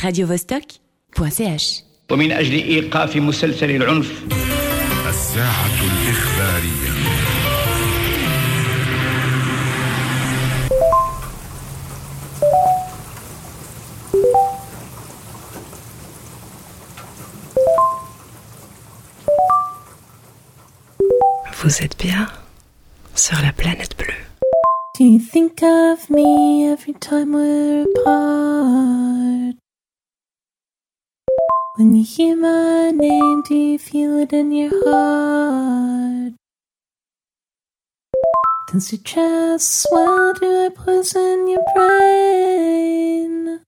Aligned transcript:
radiovostok.ch 0.00 1.82
ومن 2.10 2.32
أجل 2.32 2.52
إيقاف 2.52 3.16
مسلسل 3.16 3.70
العنف 3.70 4.22
الساعة 5.08 5.80
الإخبارية 5.82 6.96
Vous 21.62 21.82
êtes 21.82 21.98
bien 21.98 22.28
sur 23.14 23.40
la 23.42 23.52
planète 23.52 23.96
bleue. 23.96 24.14
Do 24.98 25.04
you 25.04 25.18
think 25.18 25.62
of 25.62 26.08
me 26.10 26.68
every 26.70 26.94
time 26.94 27.32
we're 27.34 27.82
apart? 27.82 29.19
When 31.81 31.95
you 31.95 32.03
hear 32.03 32.35
my 32.35 32.91
name, 32.91 33.41
do 33.41 33.55
you 33.55 33.79
feel 33.79 34.19
it 34.19 34.31
in 34.31 34.51
your 34.51 34.69
heart? 34.85 36.33
Does 38.71 38.91
your 38.91 39.01
chest 39.01 39.81
swell? 39.81 40.33
Do 40.33 40.65
I 40.65 40.69
poison 40.69 41.47
your 41.47 41.65
brain? 41.73 43.61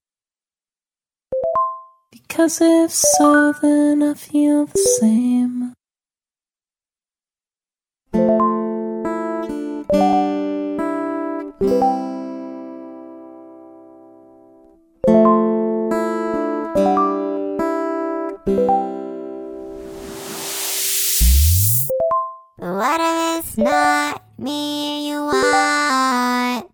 Because 2.12 2.60
if 2.62 2.92
so, 2.92 3.52
then 3.60 4.04
I 4.04 4.14
feel 4.14 4.66
the 4.66 4.78
same. 5.00 5.63
It's 23.56 23.62
not 23.62 24.20
me 24.36 25.08
you 25.08 25.26
want? 25.26 26.70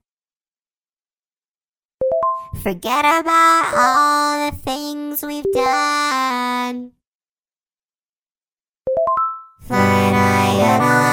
Forget 2.62 3.04
about 3.20 3.74
all 3.76 4.50
the 4.50 4.56
things 4.56 5.22
we've 5.22 5.44
done. 5.52 6.92
Fine, 9.60 10.14
I 10.14 11.09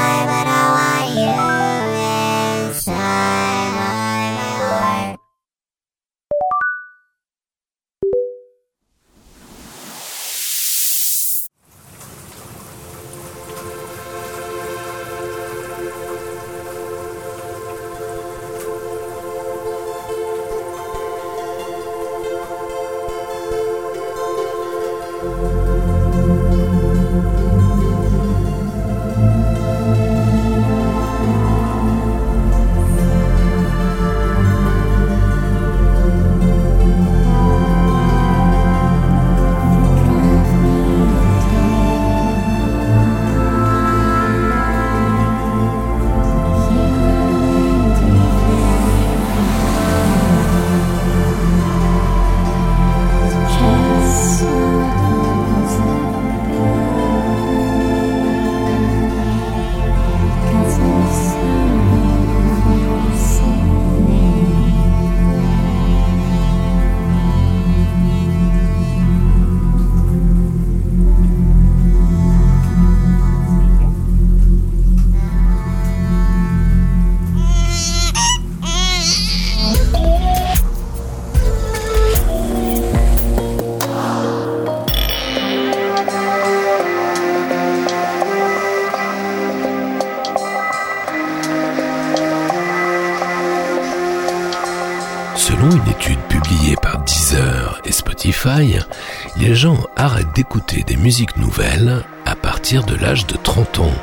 Les 99.36 99.56
gens 99.56 99.78
arrêtent 99.98 100.34
d'écouter 100.34 100.84
des 100.84 100.96
musiques 100.96 101.36
nouvelles 101.36 102.02
à 102.26 102.34
partir 102.34 102.86
de 102.86 102.96
l'âge 102.96 103.28
de 103.28 103.36
30 103.36 103.80
ans. 103.80 103.94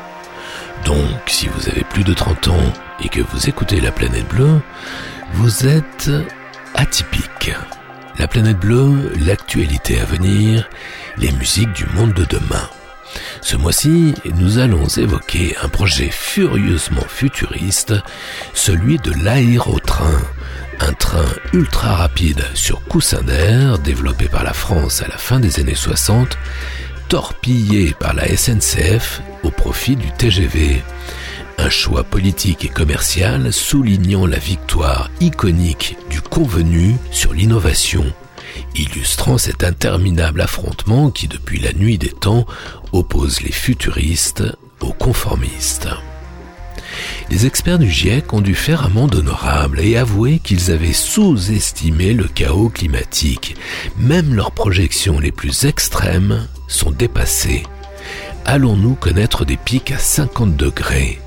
Donc, 0.85 0.99
si 1.29 1.49
vous 1.49 1.71
avez 1.71 1.83
plus 1.83 2.05
de 2.05 2.13
30 2.13 2.49
ans 2.49 2.73
et 3.03 3.09
que 3.09 3.23
vous 3.23 3.49
écoutez 3.49 3.81
la 3.81 3.91
planète 3.91 4.29
bleue, 4.29 4.61
vous 5.33 5.67
êtes 5.67 6.11
atypique. 6.75 7.53
La 8.19 8.29
planète 8.29 8.59
bleue, 8.59 9.13
l'actualité 9.25 9.99
à 9.99 10.05
venir, 10.05 10.69
les 11.17 11.33
musiques 11.33 11.73
du 11.73 11.87
monde 11.95 12.13
de 12.13 12.27
demain. 12.27 12.69
Ce 13.41 13.57
mois-ci, 13.57 14.15
nous 14.35 14.59
allons 14.59 14.87
évoquer 14.89 15.57
un 15.63 15.69
projet 15.69 16.11
furieusement 16.11 17.07
futuriste, 17.09 17.95
celui 18.53 18.99
de 18.99 19.13
l'aérotrain, 19.25 20.21
un 20.81 20.93
train 20.93 21.25
ultra 21.53 21.95
rapide 21.95 22.45
sur 22.55 22.83
coussin 22.85 23.23
d'air 23.23 23.79
développé 23.79 24.29
par 24.29 24.45
la 24.45 24.53
France 24.53 25.03
à 25.03 25.09
la 25.09 25.19
fin 25.19 25.41
des 25.41 25.61
années 25.61 25.75
60, 25.75 26.37
torpillé 27.09 27.95
par 27.99 28.15
la 28.15 28.27
SNCF 28.37 29.23
au 29.43 29.51
profit 29.51 29.97
du 29.97 30.11
TGV. 30.13 30.83
Un 31.59 31.71
choix 31.71 32.05
politique 32.05 32.65
et 32.65 32.69
commercial 32.69 33.53
soulignant 33.53 34.27
la 34.27 34.39
victoire 34.39 35.11
iconique 35.21 35.97
du 36.11 36.21
convenu 36.21 36.97
sur 37.11 37.33
l'innovation, 37.33 38.05
illustrant 38.75 39.39
cet 39.39 39.63
interminable 39.65 40.41
affrontement 40.41 41.11
qui 41.11 41.29
depuis 41.29 41.61
la 41.61 41.73
nuit 41.73 41.99
des 41.99 42.11
temps 42.11 42.47
oppose 42.93 43.41
les 43.43 43.53
futuristes 43.53 44.45
aux 44.81 44.93
conformistes. 44.93 45.89
Les 47.31 47.47
experts 47.47 47.79
du 47.79 47.91
GIEC 47.91 48.33
ont 48.33 48.41
dû 48.41 48.55
faire 48.55 48.85
amende 48.85 49.15
honorable 49.15 49.81
et 49.81 49.97
avouer 49.97 50.39
qu'ils 50.39 50.71
avaient 50.71 50.93
sous-estimé 50.93 52.13
le 52.13 52.29
chaos 52.29 52.69
climatique. 52.69 53.57
Même 53.99 54.35
leurs 54.35 54.53
projections 54.53 55.19
les 55.19 55.33
plus 55.33 55.65
extrêmes 55.65 56.47
sont 56.69 56.91
dépassées. 56.91 57.65
Allons-nous 58.45 58.95
connaître 58.95 59.45
des 59.45 59.57
pics 59.57 59.91
à 59.91 59.99
50 59.99 60.57
degrés? 60.57 61.21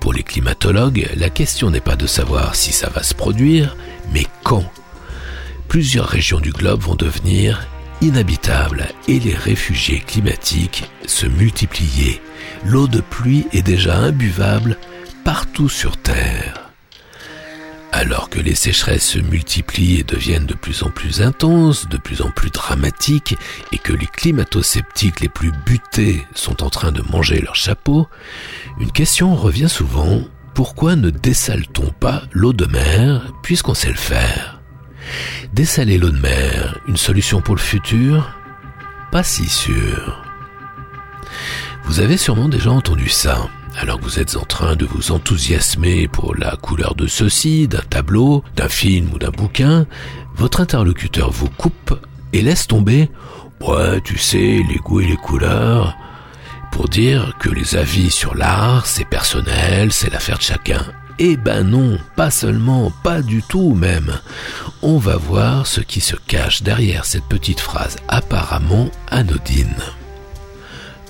Pour 0.00 0.12
les 0.12 0.22
climatologues, 0.22 1.08
la 1.16 1.30
question 1.30 1.70
n'est 1.70 1.80
pas 1.80 1.96
de 1.96 2.06
savoir 2.06 2.54
si 2.54 2.72
ça 2.72 2.88
va 2.88 3.02
se 3.02 3.14
produire, 3.14 3.76
mais 4.12 4.26
quand. 4.42 4.64
Plusieurs 5.68 6.06
régions 6.06 6.40
du 6.40 6.52
globe 6.52 6.82
vont 6.82 6.94
devenir 6.94 7.66
inhabitables 8.00 8.88
et 9.08 9.18
les 9.18 9.34
réfugiés 9.34 10.00
climatiques 10.00 10.84
se 11.06 11.26
multiplier. 11.26 12.20
L'eau 12.64 12.88
de 12.88 13.00
pluie 13.00 13.46
est 13.52 13.62
déjà 13.62 13.96
imbuvable 13.96 14.76
partout 15.26 15.68
sur 15.68 15.96
Terre. 15.96 16.70
Alors 17.90 18.30
que 18.30 18.38
les 18.38 18.54
sécheresses 18.54 19.08
se 19.08 19.18
multiplient 19.18 19.98
et 19.98 20.04
deviennent 20.04 20.46
de 20.46 20.54
plus 20.54 20.84
en 20.84 20.90
plus 20.90 21.20
intenses, 21.20 21.88
de 21.88 21.96
plus 21.96 22.22
en 22.22 22.30
plus 22.30 22.50
dramatiques, 22.50 23.36
et 23.72 23.78
que 23.78 23.92
les 23.92 24.06
climato-sceptiques 24.06 25.18
les 25.18 25.28
plus 25.28 25.50
butés 25.50 26.24
sont 26.36 26.62
en 26.62 26.70
train 26.70 26.92
de 26.92 27.02
manger 27.10 27.40
leur 27.40 27.56
chapeau, 27.56 28.06
une 28.78 28.92
question 28.92 29.34
revient 29.34 29.68
souvent, 29.68 30.20
pourquoi 30.54 30.94
ne 30.94 31.10
dessale-t-on 31.10 31.90
pas 31.90 32.22
l'eau 32.30 32.52
de 32.52 32.66
mer 32.66 33.32
puisqu'on 33.42 33.74
sait 33.74 33.88
le 33.88 33.94
faire? 33.94 34.60
Dessaler 35.52 35.98
l'eau 35.98 36.10
de 36.10 36.20
mer, 36.20 36.78
une 36.86 36.96
solution 36.96 37.40
pour 37.40 37.56
le 37.56 37.60
futur? 37.60 38.32
Pas 39.10 39.24
si 39.24 39.48
sûr. 39.48 40.22
Vous 41.82 41.98
avez 41.98 42.16
sûrement 42.16 42.48
déjà 42.48 42.70
entendu 42.70 43.08
ça, 43.08 43.48
alors 43.78 43.98
que 43.98 44.04
vous 44.04 44.18
êtes 44.18 44.36
en 44.36 44.44
train 44.44 44.74
de 44.76 44.86
vous 44.86 45.12
enthousiasmer 45.12 46.08
pour 46.08 46.34
la 46.34 46.56
couleur 46.56 46.94
de 46.94 47.06
ceci, 47.06 47.68
d'un 47.68 47.82
tableau, 47.90 48.42
d'un 48.56 48.68
film 48.68 49.10
ou 49.12 49.18
d'un 49.18 49.30
bouquin, 49.30 49.86
votre 50.34 50.60
interlocuteur 50.60 51.30
vous 51.30 51.48
coupe 51.48 51.98
et 52.32 52.42
laisse 52.42 52.66
tomber 52.66 53.10
Ouais, 53.60 54.00
tu 54.02 54.18
sais, 54.18 54.62
les 54.68 54.76
goûts 54.76 55.00
et 55.00 55.06
les 55.06 55.16
couleurs, 55.16 55.96
pour 56.72 56.88
dire 56.88 57.34
que 57.38 57.48
les 57.48 57.74
avis 57.76 58.10
sur 58.10 58.34
l'art, 58.34 58.86
c'est 58.86 59.06
personnel, 59.06 59.92
c'est 59.92 60.12
l'affaire 60.12 60.38
de 60.38 60.42
chacun. 60.42 60.84
Eh 61.18 61.38
ben 61.38 61.62
non, 61.62 61.98
pas 62.14 62.30
seulement, 62.30 62.92
pas 63.02 63.22
du 63.22 63.42
tout 63.42 63.74
même. 63.74 64.12
On 64.82 64.98
va 64.98 65.16
voir 65.16 65.66
ce 65.66 65.80
qui 65.80 66.00
se 66.00 66.16
cache 66.16 66.62
derrière 66.62 67.06
cette 67.06 67.24
petite 67.24 67.60
phrase 67.60 67.96
apparemment 68.08 68.90
anodine. 69.08 69.74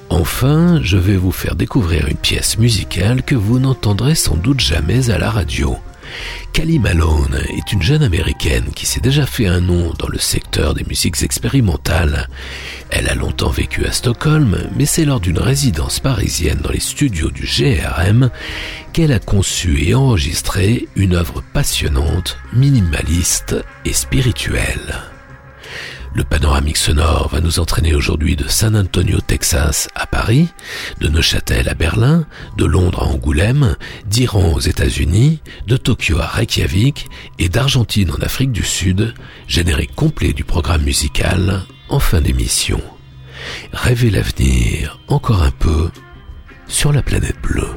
Enfin, 0.08 0.80
je 0.82 0.96
vais 0.96 1.16
vous 1.16 1.32
faire 1.32 1.56
découvrir 1.56 2.06
une 2.08 2.16
pièce 2.16 2.58
musicale 2.58 3.22
que 3.22 3.34
vous 3.34 3.58
n'entendrez 3.58 4.14
sans 4.14 4.36
doute 4.36 4.60
jamais 4.60 5.10
à 5.10 5.18
la 5.18 5.30
radio. 5.30 5.76
Callie 6.52 6.78
Malone 6.78 7.42
est 7.48 7.72
une 7.72 7.82
jeune 7.82 8.02
américaine 8.02 8.70
qui 8.74 8.86
s'est 8.86 9.00
déjà 9.00 9.26
fait 9.26 9.46
un 9.46 9.60
nom 9.60 9.92
dans 9.98 10.08
le 10.08 10.18
secteur 10.18 10.74
des 10.74 10.84
musiques 10.84 11.22
expérimentales. 11.22 12.28
Elle 12.90 13.08
a 13.08 13.14
longtemps 13.14 13.50
vécu 13.50 13.84
à 13.84 13.92
Stockholm, 13.92 14.56
mais 14.76 14.86
c'est 14.86 15.04
lors 15.04 15.20
d'une 15.20 15.38
résidence 15.38 16.00
parisienne 16.00 16.60
dans 16.62 16.70
les 16.70 16.80
studios 16.80 17.30
du 17.30 17.42
GRM 17.42 18.30
qu'elle 18.92 19.12
a 19.12 19.18
conçu 19.18 19.82
et 19.84 19.94
enregistré 19.94 20.88
une 20.96 21.14
œuvre 21.14 21.42
passionnante, 21.52 22.38
minimaliste 22.52 23.56
et 23.84 23.92
spirituelle. 23.92 25.15
Le 26.16 26.24
panoramique 26.24 26.78
sonore 26.78 27.28
va 27.28 27.42
nous 27.42 27.60
entraîner 27.60 27.94
aujourd'hui 27.94 28.36
de 28.36 28.48
San 28.48 28.74
Antonio, 28.74 29.20
Texas 29.20 29.86
à 29.94 30.06
Paris, 30.06 30.48
de 30.98 31.08
Neuchâtel 31.08 31.68
à 31.68 31.74
Berlin, 31.74 32.24
de 32.56 32.64
Londres 32.64 33.02
à 33.02 33.04
Angoulême, 33.04 33.76
d'Iran 34.06 34.54
aux 34.54 34.60
États-Unis, 34.60 35.42
de 35.66 35.76
Tokyo 35.76 36.18
à 36.18 36.26
Reykjavik 36.26 37.10
et 37.38 37.50
d'Argentine 37.50 38.10
en 38.12 38.22
Afrique 38.22 38.50
du 38.50 38.64
Sud, 38.64 39.12
générique 39.46 39.94
complet 39.94 40.32
du 40.32 40.42
programme 40.42 40.84
musical 40.84 41.64
en 41.90 41.98
fin 41.98 42.22
d'émission. 42.22 42.80
Rêvez 43.74 44.08
l'avenir 44.08 44.98
encore 45.08 45.42
un 45.42 45.50
peu 45.50 45.90
sur 46.66 46.94
la 46.94 47.02
planète 47.02 47.42
bleue. 47.42 47.68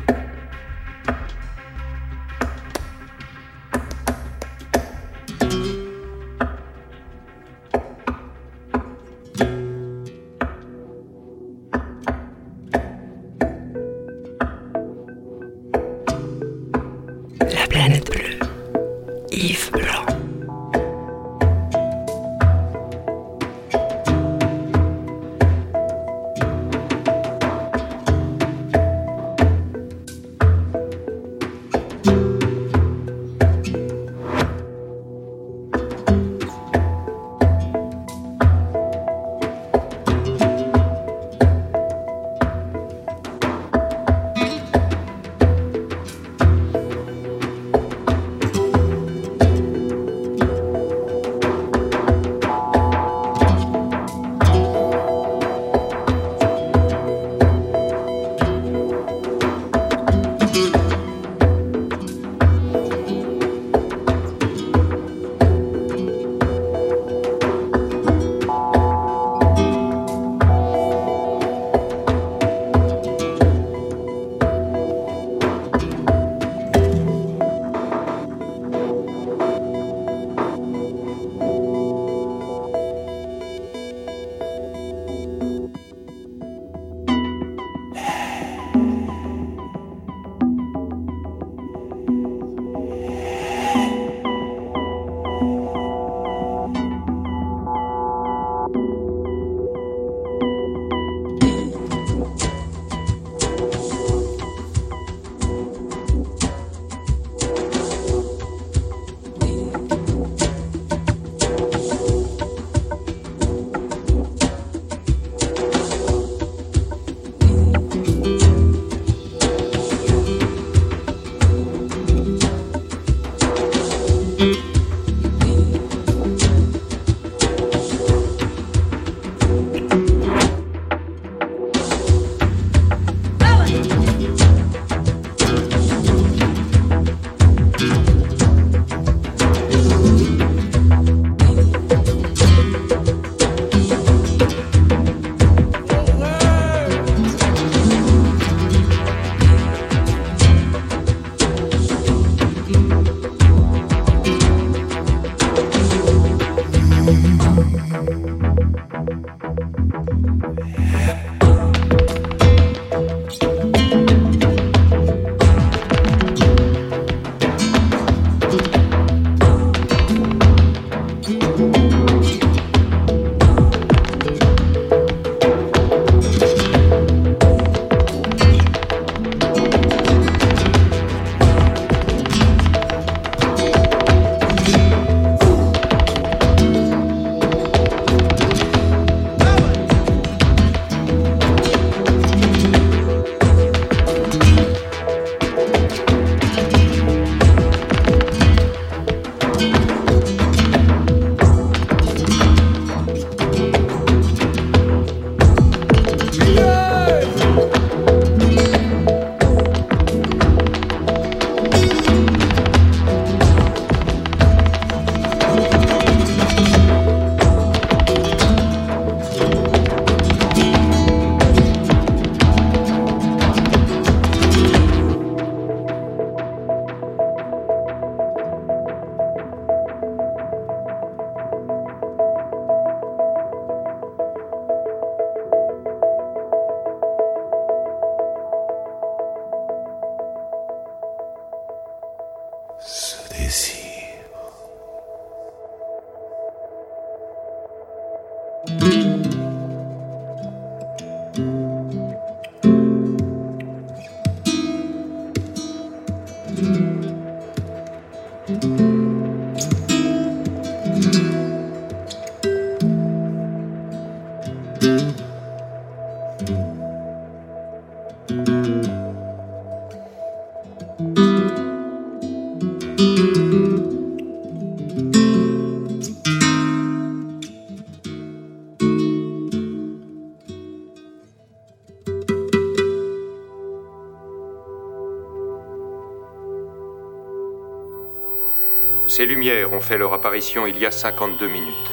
Ces 289.20 289.26
lumières 289.26 289.74
ont 289.74 289.82
fait 289.82 289.98
leur 289.98 290.14
apparition 290.14 290.66
il 290.66 290.78
y 290.80 290.86
a 290.86 290.92
52 290.92 291.46
minutes. 291.50 291.92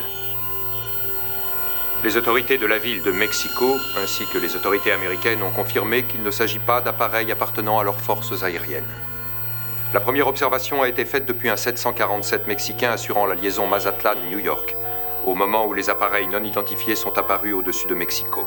Les 2.05 2.17
autorités 2.17 2.57
de 2.57 2.67
la 2.67 2.79
ville 2.79 3.03
de 3.03 3.11
Mexico, 3.11 3.75
ainsi 3.99 4.25
que 4.33 4.39
les 4.39 4.55
autorités 4.55 4.93
américaines, 4.93 5.43
ont 5.43 5.51
confirmé 5.51 6.05
qu'il 6.05 6.23
ne 6.23 6.31
s'agit 6.31 6.61
pas 6.61 6.81
d'appareils 6.81 7.33
appartenant 7.33 7.81
à 7.81 7.83
leurs 7.83 8.01
forces 8.01 8.45
aériennes. 8.45 8.87
La 9.93 9.99
première 9.99 10.29
observation 10.29 10.83
a 10.83 10.89
été 10.89 11.05
faite 11.05 11.27
depuis 11.27 11.49
un 11.49 11.57
747 11.57 12.47
mexicain 12.47 12.93
assurant 12.93 13.27
la 13.27 13.35
liaison 13.35 13.67
Mazatlan-New 13.67 14.39
York, 14.39 14.77
au 15.27 15.35
moment 15.35 15.67
où 15.67 15.75
les 15.75 15.91
appareils 15.91 16.29
non 16.29 16.45
identifiés 16.45 16.95
sont 16.95 17.19
apparus 17.19 17.55
au-dessus 17.55 17.89
de 17.89 17.95
Mexico. 17.97 18.47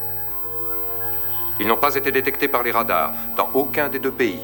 Ils 1.60 1.68
n'ont 1.68 1.76
pas 1.76 1.96
été 1.96 2.14
détectés 2.14 2.48
par 2.48 2.64
les 2.64 2.72
radars 2.72 3.12
dans 3.36 3.50
aucun 3.56 3.90
des 3.90 4.00
deux 4.00 4.14
pays. 4.14 4.40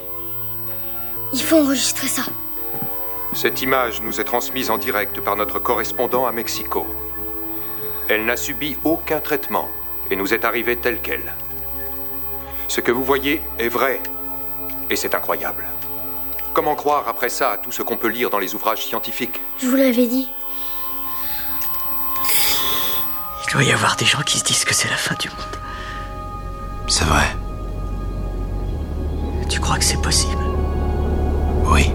Il 1.32 1.42
faut 1.42 1.56
enregistrer 1.56 2.08
ça. 2.08 2.24
Cette 3.36 3.62
image 3.62 4.02
nous 4.02 4.22
est 4.22 4.24
transmise 4.24 4.72
en 4.72 4.78
direct 4.78 5.20
par 5.20 5.36
notre 5.36 5.60
correspondant 5.60 6.26
à 6.26 6.32
Mexico. 6.32 6.88
Elle 8.08 8.24
n'a 8.24 8.38
subi 8.38 8.78
aucun 8.86 9.20
traitement 9.20 9.70
et 10.10 10.16
nous 10.16 10.34
est 10.34 10.46
arrivée 10.46 10.78
telle 10.78 11.02
qu'elle. 11.02 11.34
Ce 12.70 12.80
que 12.80 12.94
vous 12.94 13.04
voyez 13.04 13.42
est 13.60 13.68
vrai 13.68 14.00
et 14.90 14.96
c'est 14.96 15.16
incroyable. 15.16 15.66
Comment 16.54 16.76
croire 16.76 17.10
après 17.10 17.28
ça 17.28 17.52
à 17.52 17.58
tout 17.58 17.74
ce 17.74 17.84
qu'on 17.84 17.98
peut 17.98 18.08
lire 18.08 18.30
dans 18.30 18.40
les 18.40 18.56
ouvrages 18.56 18.86
scientifiques? 18.86 19.42
Je 19.60 19.68
vous 19.68 19.76
l'avais 19.76 20.08
dit. 20.08 20.30
Il 23.48 23.52
doit 23.52 23.64
y 23.64 23.72
avoir 23.74 23.98
des 23.98 24.06
gens 24.06 24.22
qui 24.22 24.40
se 24.40 24.46
disent 24.46 24.64
que 24.64 24.74
c'est 24.74 24.90
la 24.90 24.96
fin 24.96 25.16
du 25.16 25.28
monde. 25.28 25.60
C'est 26.88 27.06
vrai. 27.06 27.36
Tu 29.50 29.60
crois 29.60 29.78
que 29.78 29.84
c'est 29.84 30.02
possible? 30.02 30.44
Oui. 31.66 31.92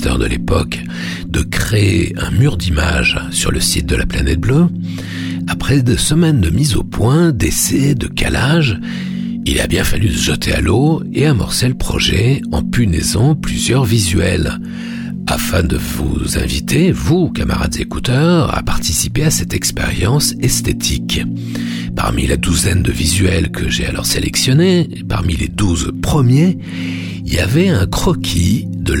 De 0.00 0.24
l'époque, 0.24 0.82
de 1.28 1.42
créer 1.42 2.14
un 2.16 2.30
mur 2.30 2.56
d'images 2.56 3.18
sur 3.30 3.52
le 3.52 3.60
site 3.60 3.86
de 3.86 3.96
la 3.96 4.06
planète 4.06 4.40
bleue, 4.40 4.66
après 5.46 5.82
des 5.82 5.98
semaines 5.98 6.40
de 6.40 6.48
mise 6.48 6.74
au 6.76 6.82
point, 6.82 7.32
d'essais, 7.32 7.94
de 7.94 8.06
calage, 8.06 8.80
il 9.44 9.60
a 9.60 9.66
bien 9.66 9.84
fallu 9.84 10.10
se 10.10 10.22
jeter 10.22 10.52
à 10.52 10.60
l'eau 10.62 11.02
et 11.12 11.26
amorcer 11.26 11.68
le 11.68 11.74
projet 11.74 12.40
en 12.50 12.62
punaisant 12.62 13.34
plusieurs 13.34 13.84
visuels, 13.84 14.58
afin 15.26 15.62
de 15.62 15.76
vous 15.76 16.38
inviter, 16.38 16.92
vous, 16.92 17.28
camarades 17.30 17.78
écouteurs, 17.78 18.56
à 18.56 18.62
participer 18.62 19.24
à 19.24 19.30
cette 19.30 19.52
expérience 19.52 20.34
esthétique. 20.40 21.20
Parmi 21.94 22.26
la 22.26 22.36
douzaine 22.36 22.82
de 22.82 22.92
visuels 22.92 23.50
que 23.50 23.68
j'ai 23.68 23.86
alors 23.86 24.06
sélectionnés, 24.06 24.88
parmi 25.08 25.36
les 25.36 25.48
douze 25.48 25.92
premiers, 26.00 26.56
il 27.24 27.34
y 27.34 27.38
avait 27.38 27.68
un 27.68 27.86
croquis 27.86 28.66
de 28.68 28.92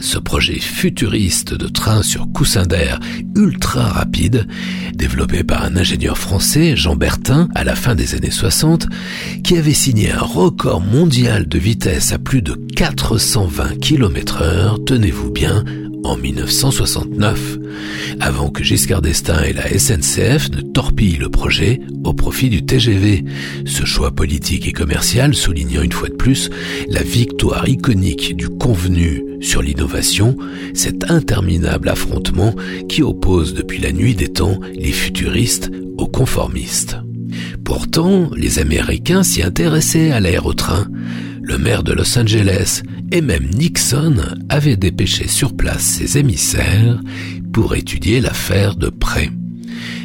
ce 0.00 0.18
projet 0.18 0.58
futuriste 0.58 1.54
de 1.54 1.68
train 1.68 2.02
sur 2.02 2.30
coussin 2.32 2.64
d'air 2.64 2.98
ultra 3.36 3.82
rapide, 3.82 4.46
développé 4.94 5.44
par 5.44 5.64
un 5.64 5.76
ingénieur 5.76 6.18
français, 6.18 6.76
Jean 6.76 6.96
Bertin, 6.96 7.48
à 7.54 7.64
la 7.64 7.74
fin 7.74 7.94
des 7.94 8.14
années 8.14 8.30
60, 8.30 8.86
qui 9.42 9.56
avait 9.56 9.72
signé 9.72 10.10
un 10.10 10.20
record 10.20 10.80
mondial 10.80 11.46
de 11.46 11.58
vitesse 11.58 12.12
à 12.12 12.18
plus 12.18 12.42
de 12.42 12.54
420 12.76 13.80
km 13.80 14.42
heure, 14.42 14.84
tenez-vous 14.84 15.30
bien, 15.30 15.64
en 16.04 16.16
1969, 16.16 17.58
avant 18.20 18.50
que 18.50 18.62
Giscard 18.62 19.02
d'Estaing 19.02 19.42
et 19.42 19.52
la 19.52 19.66
SNCF 19.78 20.50
ne 20.50 20.60
torpillent 20.60 21.16
le 21.16 21.30
projet 21.30 21.80
au 22.04 22.12
profit 22.12 22.50
du 22.50 22.64
TGV, 22.64 23.24
ce 23.64 23.84
choix 23.84 24.10
politique 24.10 24.68
et 24.68 24.72
commercial 24.72 25.34
soulignant 25.34 25.82
une 25.82 25.92
fois 25.92 26.08
de 26.08 26.14
plus 26.14 26.50
la 26.88 27.02
victoire 27.02 27.66
iconique 27.68 28.36
du 28.36 28.50
convenu 28.50 29.22
sur 29.44 29.62
l'innovation, 29.62 30.36
cet 30.72 31.10
interminable 31.10 31.88
affrontement 31.88 32.54
qui 32.88 33.02
oppose 33.02 33.54
depuis 33.54 33.78
la 33.78 33.92
nuit 33.92 34.14
des 34.14 34.28
temps 34.28 34.58
les 34.72 34.92
futuristes 34.92 35.70
aux 35.98 36.06
conformistes. 36.06 36.96
Pourtant, 37.64 38.30
les 38.36 38.58
Américains 38.58 39.22
s'y 39.22 39.42
intéressaient 39.42 40.10
à 40.10 40.20
l'aérotrain. 40.20 40.86
Le 41.42 41.58
maire 41.58 41.82
de 41.82 41.92
Los 41.92 42.18
Angeles 42.18 42.82
et 43.12 43.20
même 43.20 43.48
Nixon 43.54 44.16
avaient 44.48 44.76
dépêché 44.76 45.28
sur 45.28 45.54
place 45.54 45.82
ses 45.82 46.18
émissaires 46.18 47.00
pour 47.52 47.74
étudier 47.74 48.20
l'affaire 48.20 48.76
de 48.76 48.88
près. 48.88 49.30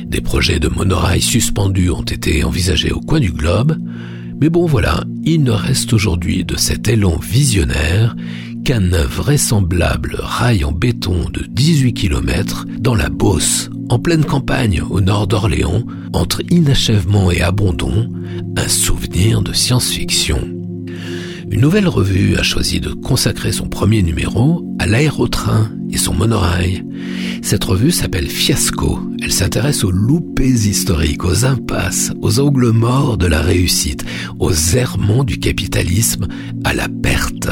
Des 0.05 0.21
projets 0.21 0.59
de 0.59 0.67
monorail 0.67 1.21
suspendus 1.21 1.91
ont 1.91 2.01
été 2.01 2.43
envisagés 2.43 2.91
au 2.91 2.99
coin 2.99 3.19
du 3.19 3.31
globe, 3.31 3.77
mais 4.41 4.49
bon 4.49 4.65
voilà, 4.65 5.03
il 5.23 5.43
ne 5.43 5.51
reste 5.51 5.93
aujourd'hui 5.93 6.45
de 6.45 6.57
cet 6.57 6.87
élan 6.87 7.17
visionnaire 7.17 8.15
qu'un 8.63 8.93
invraisemblable 8.93 10.17
rail 10.19 10.63
en 10.63 10.71
béton 10.71 11.29
de 11.31 11.43
18 11.49 11.93
km 11.93 12.65
dans 12.79 12.95
la 12.95 13.09
Beauce, 13.09 13.69
en 13.89 13.99
pleine 13.99 14.25
campagne 14.25 14.81
au 14.89 15.01
nord 15.01 15.27
d'Orléans, 15.27 15.83
entre 16.13 16.41
inachèvement 16.49 17.31
et 17.31 17.41
abandon, 17.41 18.09
un 18.55 18.67
souvenir 18.67 19.41
de 19.41 19.53
science-fiction. 19.53 20.59
Une 21.51 21.61
nouvelle 21.61 21.87
revue 21.87 22.37
a 22.37 22.43
choisi 22.43 22.79
de 22.79 22.91
consacrer 22.91 23.51
son 23.51 23.67
premier 23.67 24.03
numéro 24.03 24.63
à 24.77 24.85
l'aérotrain 24.85 25.71
et 25.89 25.97
son 25.97 26.13
monorail. 26.13 26.85
Cette 27.41 27.63
revue 27.63 27.91
s'appelle 27.91 28.27
Fiasco. 28.27 28.99
Elle 29.21 29.31
s'intéresse 29.31 29.83
aux 29.83 29.91
loupés 29.91 30.67
historiques, 30.67 31.25
aux 31.25 31.45
impasses, 31.45 32.11
aux 32.21 32.39
angles 32.39 32.69
morts 32.69 33.17
de 33.17 33.25
la 33.25 33.41
réussite, 33.41 34.05
aux 34.37 34.53
errements 34.53 35.23
du 35.23 35.39
capitalisme, 35.39 36.27
à 36.63 36.75
la 36.75 36.87
perte. 36.87 37.49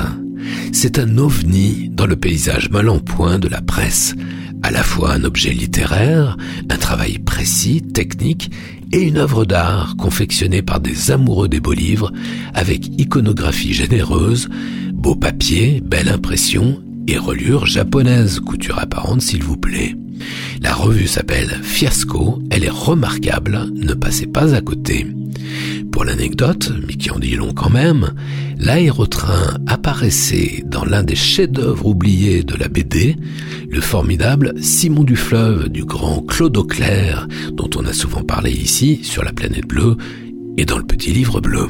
C'est 0.72 1.00
un 1.00 1.18
ovni 1.18 1.90
dans 1.92 2.06
le 2.06 2.16
paysage 2.16 2.70
mal 2.70 2.90
en 2.90 3.00
point 3.00 3.40
de 3.40 3.48
la 3.48 3.62
presse, 3.62 4.16
à 4.64 4.72
la 4.72 4.84
fois 4.84 5.14
un 5.14 5.24
objet 5.24 5.52
littéraire, 5.52 6.38
un 6.70 6.78
travail 6.78 7.20
précis, 7.20 7.82
technique, 7.82 8.52
et 8.92 9.02
une 9.02 9.18
œuvre 9.18 9.46
d'art 9.46 9.96
confectionnée 9.98 10.62
par 10.62 10.80
des 10.80 11.12
amoureux 11.12 11.50
des 11.50 11.60
beaux 11.60 11.74
livres, 11.74 12.12
avec 12.54 12.88
iconographie 13.00 13.74
généreuse, 13.74 14.50
beau 14.94 15.16
papier, 15.16 15.82
belle 15.84 16.10
impression 16.10 16.82
et 17.08 17.18
reliure 17.18 17.66
japonaise, 17.66 18.40
couture 18.40 18.80
apparente 18.80 19.22
s'il 19.22 19.44
vous 19.44 19.58
plaît. 19.58 19.96
La 20.62 20.74
revue 20.74 21.08
s'appelle 21.08 21.60
Fiasco, 21.64 22.42
elle 22.50 22.64
est 22.64 22.70
remarquable, 22.70 23.68
ne 23.74 23.94
passez 23.94 24.28
pas 24.28 24.54
à 24.56 24.62
côté. 24.62 25.06
Pour 25.92 26.04
l'anecdote, 26.04 26.72
mais 26.88 26.94
qui 26.94 27.10
en 27.10 27.20
dit 27.20 27.36
long 27.36 27.54
quand 27.54 27.70
même, 27.70 28.14
l'aérotrain 28.58 29.58
apparaissait 29.66 30.64
dans 30.66 30.86
l'un 30.86 31.04
des 31.04 31.16
chefs-d'œuvre 31.16 31.88
oubliés 31.88 32.44
de 32.44 32.56
la 32.56 32.68
BD, 32.68 33.16
le 33.70 33.82
formidable 33.82 34.54
Simon 34.62 35.04
du 35.04 35.16
Fleuve 35.16 35.70
du 35.70 35.86
grand 35.86 36.22
Claude 36.22 36.58
Auclair, 36.58 37.28
dont 37.54 37.70
on 37.76 37.86
a 37.86 37.94
souvent 37.94 38.24
parlé 38.24 38.52
ici 38.52 39.00
sur 39.04 39.24
la 39.24 39.34
planète 39.34 39.68
bleue 39.68 39.98
et 40.58 40.66
dans 40.66 40.78
le 40.78 40.86
petit 40.86 41.12
livre 41.12 41.40
bleu. 41.40 41.68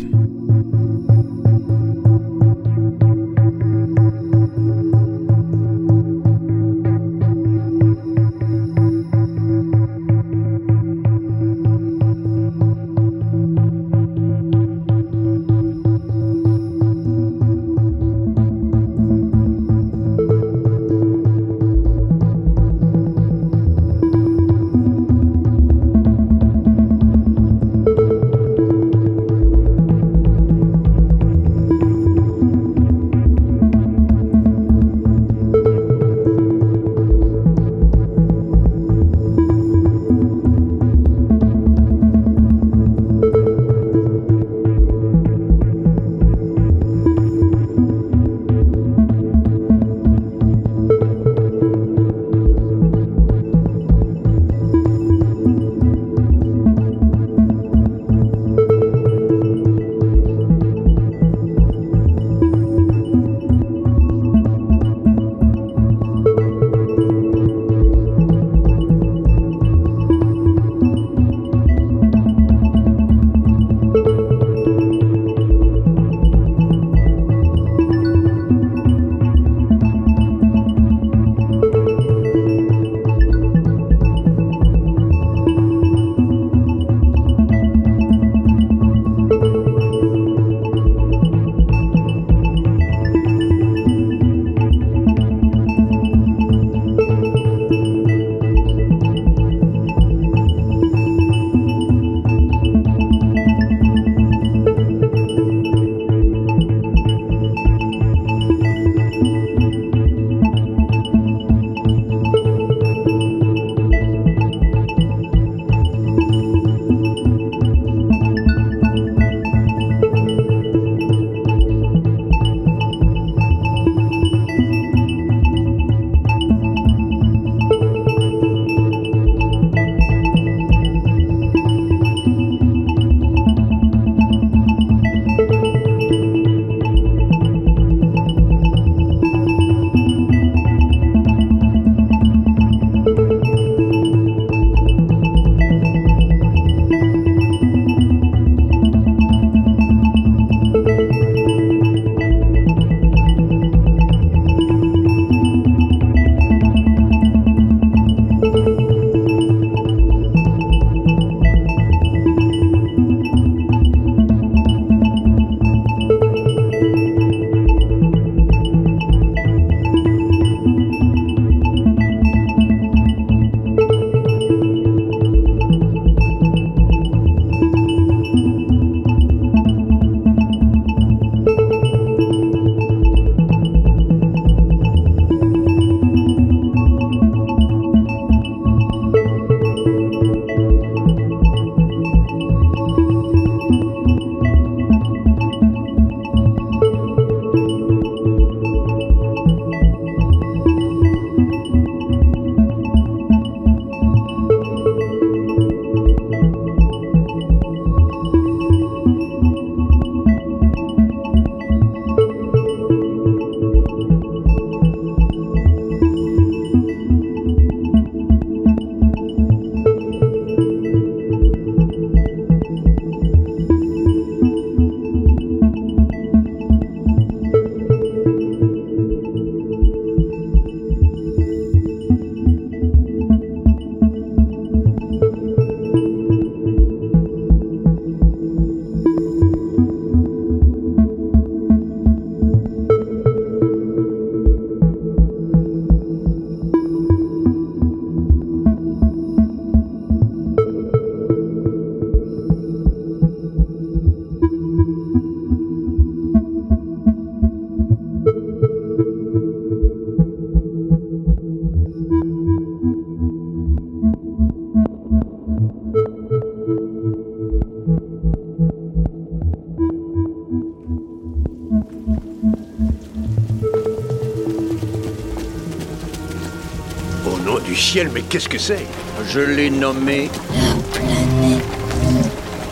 Ciel, 277.97 278.12
mais 278.13 278.21
qu'est-ce 278.21 278.47
que 278.47 278.60
c'est 278.60 278.86
Je 279.27 279.39
l'ai 279.39 279.71
nommé. 279.71 280.29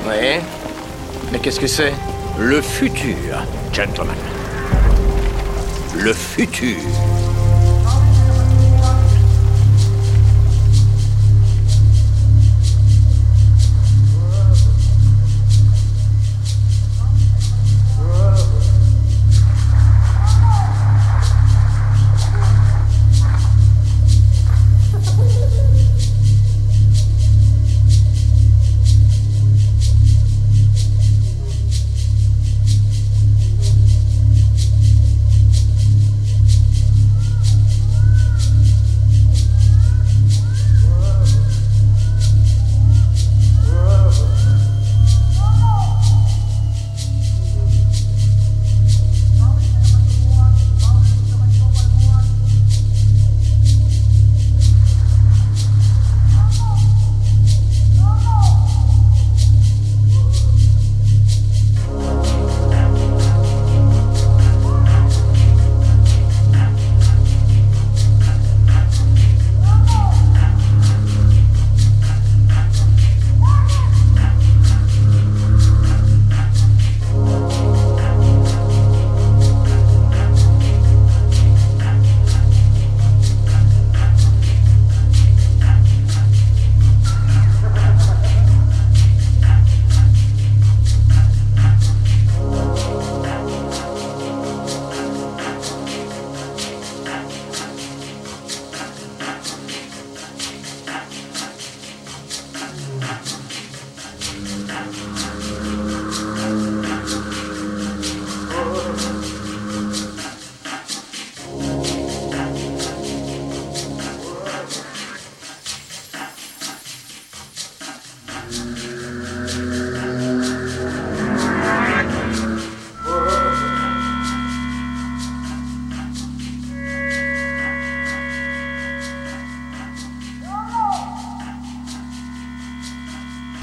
Ouais. 0.07 0.39
Mais 1.31 1.39
qu'est-ce 1.39 1.59
que 1.59 1.65
c'est 1.65 1.93
Le 2.37 2.61
futur, 2.61 3.43
gentlemen. 3.73 4.15
Le 5.97 6.13
futur. 6.13 6.77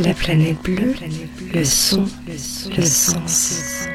La 0.04 0.14
planète 0.14 0.60
bleue, 0.62 0.94
le 1.54 1.64
son, 1.64 2.04
le 2.76 2.84
sens. 2.84 3.88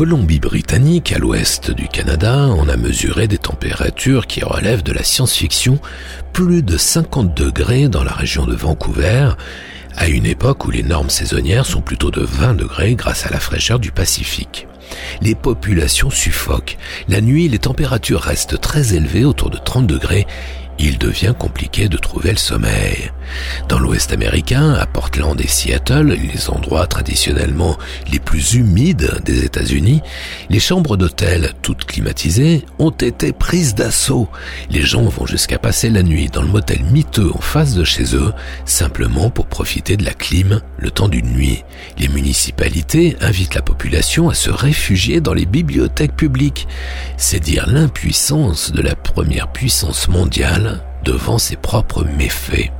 Colombie-Britannique, 0.00 1.12
à 1.12 1.18
l'ouest 1.18 1.70
du 1.72 1.86
Canada, 1.86 2.46
on 2.56 2.70
a 2.70 2.78
mesuré 2.78 3.28
des 3.28 3.36
températures 3.36 4.26
qui 4.26 4.42
relèvent 4.42 4.82
de 4.82 4.94
la 4.94 5.04
science-fiction, 5.04 5.78
plus 6.32 6.62
de 6.62 6.78
50 6.78 7.36
degrés 7.36 7.88
dans 7.88 8.02
la 8.02 8.14
région 8.14 8.46
de 8.46 8.54
Vancouver, 8.54 9.32
à 9.98 10.08
une 10.08 10.24
époque 10.24 10.64
où 10.64 10.70
les 10.70 10.82
normes 10.82 11.10
saisonnières 11.10 11.66
sont 11.66 11.82
plutôt 11.82 12.10
de 12.10 12.22
20 12.22 12.54
degrés 12.54 12.94
grâce 12.94 13.26
à 13.26 13.30
la 13.30 13.40
fraîcheur 13.40 13.78
du 13.78 13.92
Pacifique. 13.92 14.66
Les 15.20 15.34
populations 15.34 16.08
suffoquent. 16.08 16.78
La 17.08 17.20
nuit, 17.20 17.50
les 17.50 17.58
températures 17.58 18.22
restent 18.22 18.58
très 18.58 18.94
élevées, 18.94 19.26
autour 19.26 19.50
de 19.50 19.58
30 19.58 19.86
degrés, 19.86 20.26
il 20.78 20.96
devient 20.96 21.34
compliqué 21.38 21.90
de 21.90 21.98
trouver 21.98 22.30
le 22.30 22.38
sommeil. 22.38 23.12
Dans 23.68 23.78
l'Ouest 23.78 24.12
américain, 24.12 24.74
à 24.74 24.86
Portland 24.86 25.40
et 25.40 25.46
Seattle, 25.46 26.08
les 26.08 26.50
endroits 26.50 26.86
traditionnellement 26.86 27.76
les 28.10 28.18
plus 28.18 28.54
humides 28.54 29.20
des 29.24 29.44
États-Unis, 29.44 30.02
les 30.48 30.60
chambres 30.60 30.96
d'hôtel, 30.96 31.52
toutes 31.62 31.84
climatisées, 31.84 32.64
ont 32.78 32.90
été 32.90 33.32
prises 33.32 33.74
d'assaut. 33.74 34.28
Les 34.70 34.82
gens 34.82 35.04
vont 35.04 35.26
jusqu'à 35.26 35.58
passer 35.58 35.90
la 35.90 36.02
nuit 36.02 36.28
dans 36.28 36.42
le 36.42 36.48
motel 36.48 36.82
miteux 36.84 37.30
en 37.34 37.40
face 37.40 37.74
de 37.74 37.84
chez 37.84 38.14
eux, 38.14 38.32
simplement 38.64 39.30
pour 39.30 39.46
profiter 39.46 39.96
de 39.96 40.04
la 40.04 40.14
clim 40.14 40.60
le 40.78 40.90
temps 40.90 41.08
d'une 41.08 41.32
nuit. 41.32 41.64
Les 41.98 42.08
municipalités 42.08 43.16
invitent 43.20 43.54
la 43.54 43.62
population 43.62 44.28
à 44.28 44.34
se 44.34 44.50
réfugier 44.50 45.20
dans 45.20 45.34
les 45.34 45.46
bibliothèques 45.46 46.16
publiques. 46.16 46.66
C'est 47.16 47.40
dire 47.40 47.66
l'impuissance 47.68 48.72
de 48.72 48.82
la 48.82 48.96
première 48.96 49.52
puissance 49.52 50.08
mondiale 50.08 50.82
devant 51.04 51.38
ses 51.38 51.56
propres 51.56 52.04
méfaits. 52.04 52.70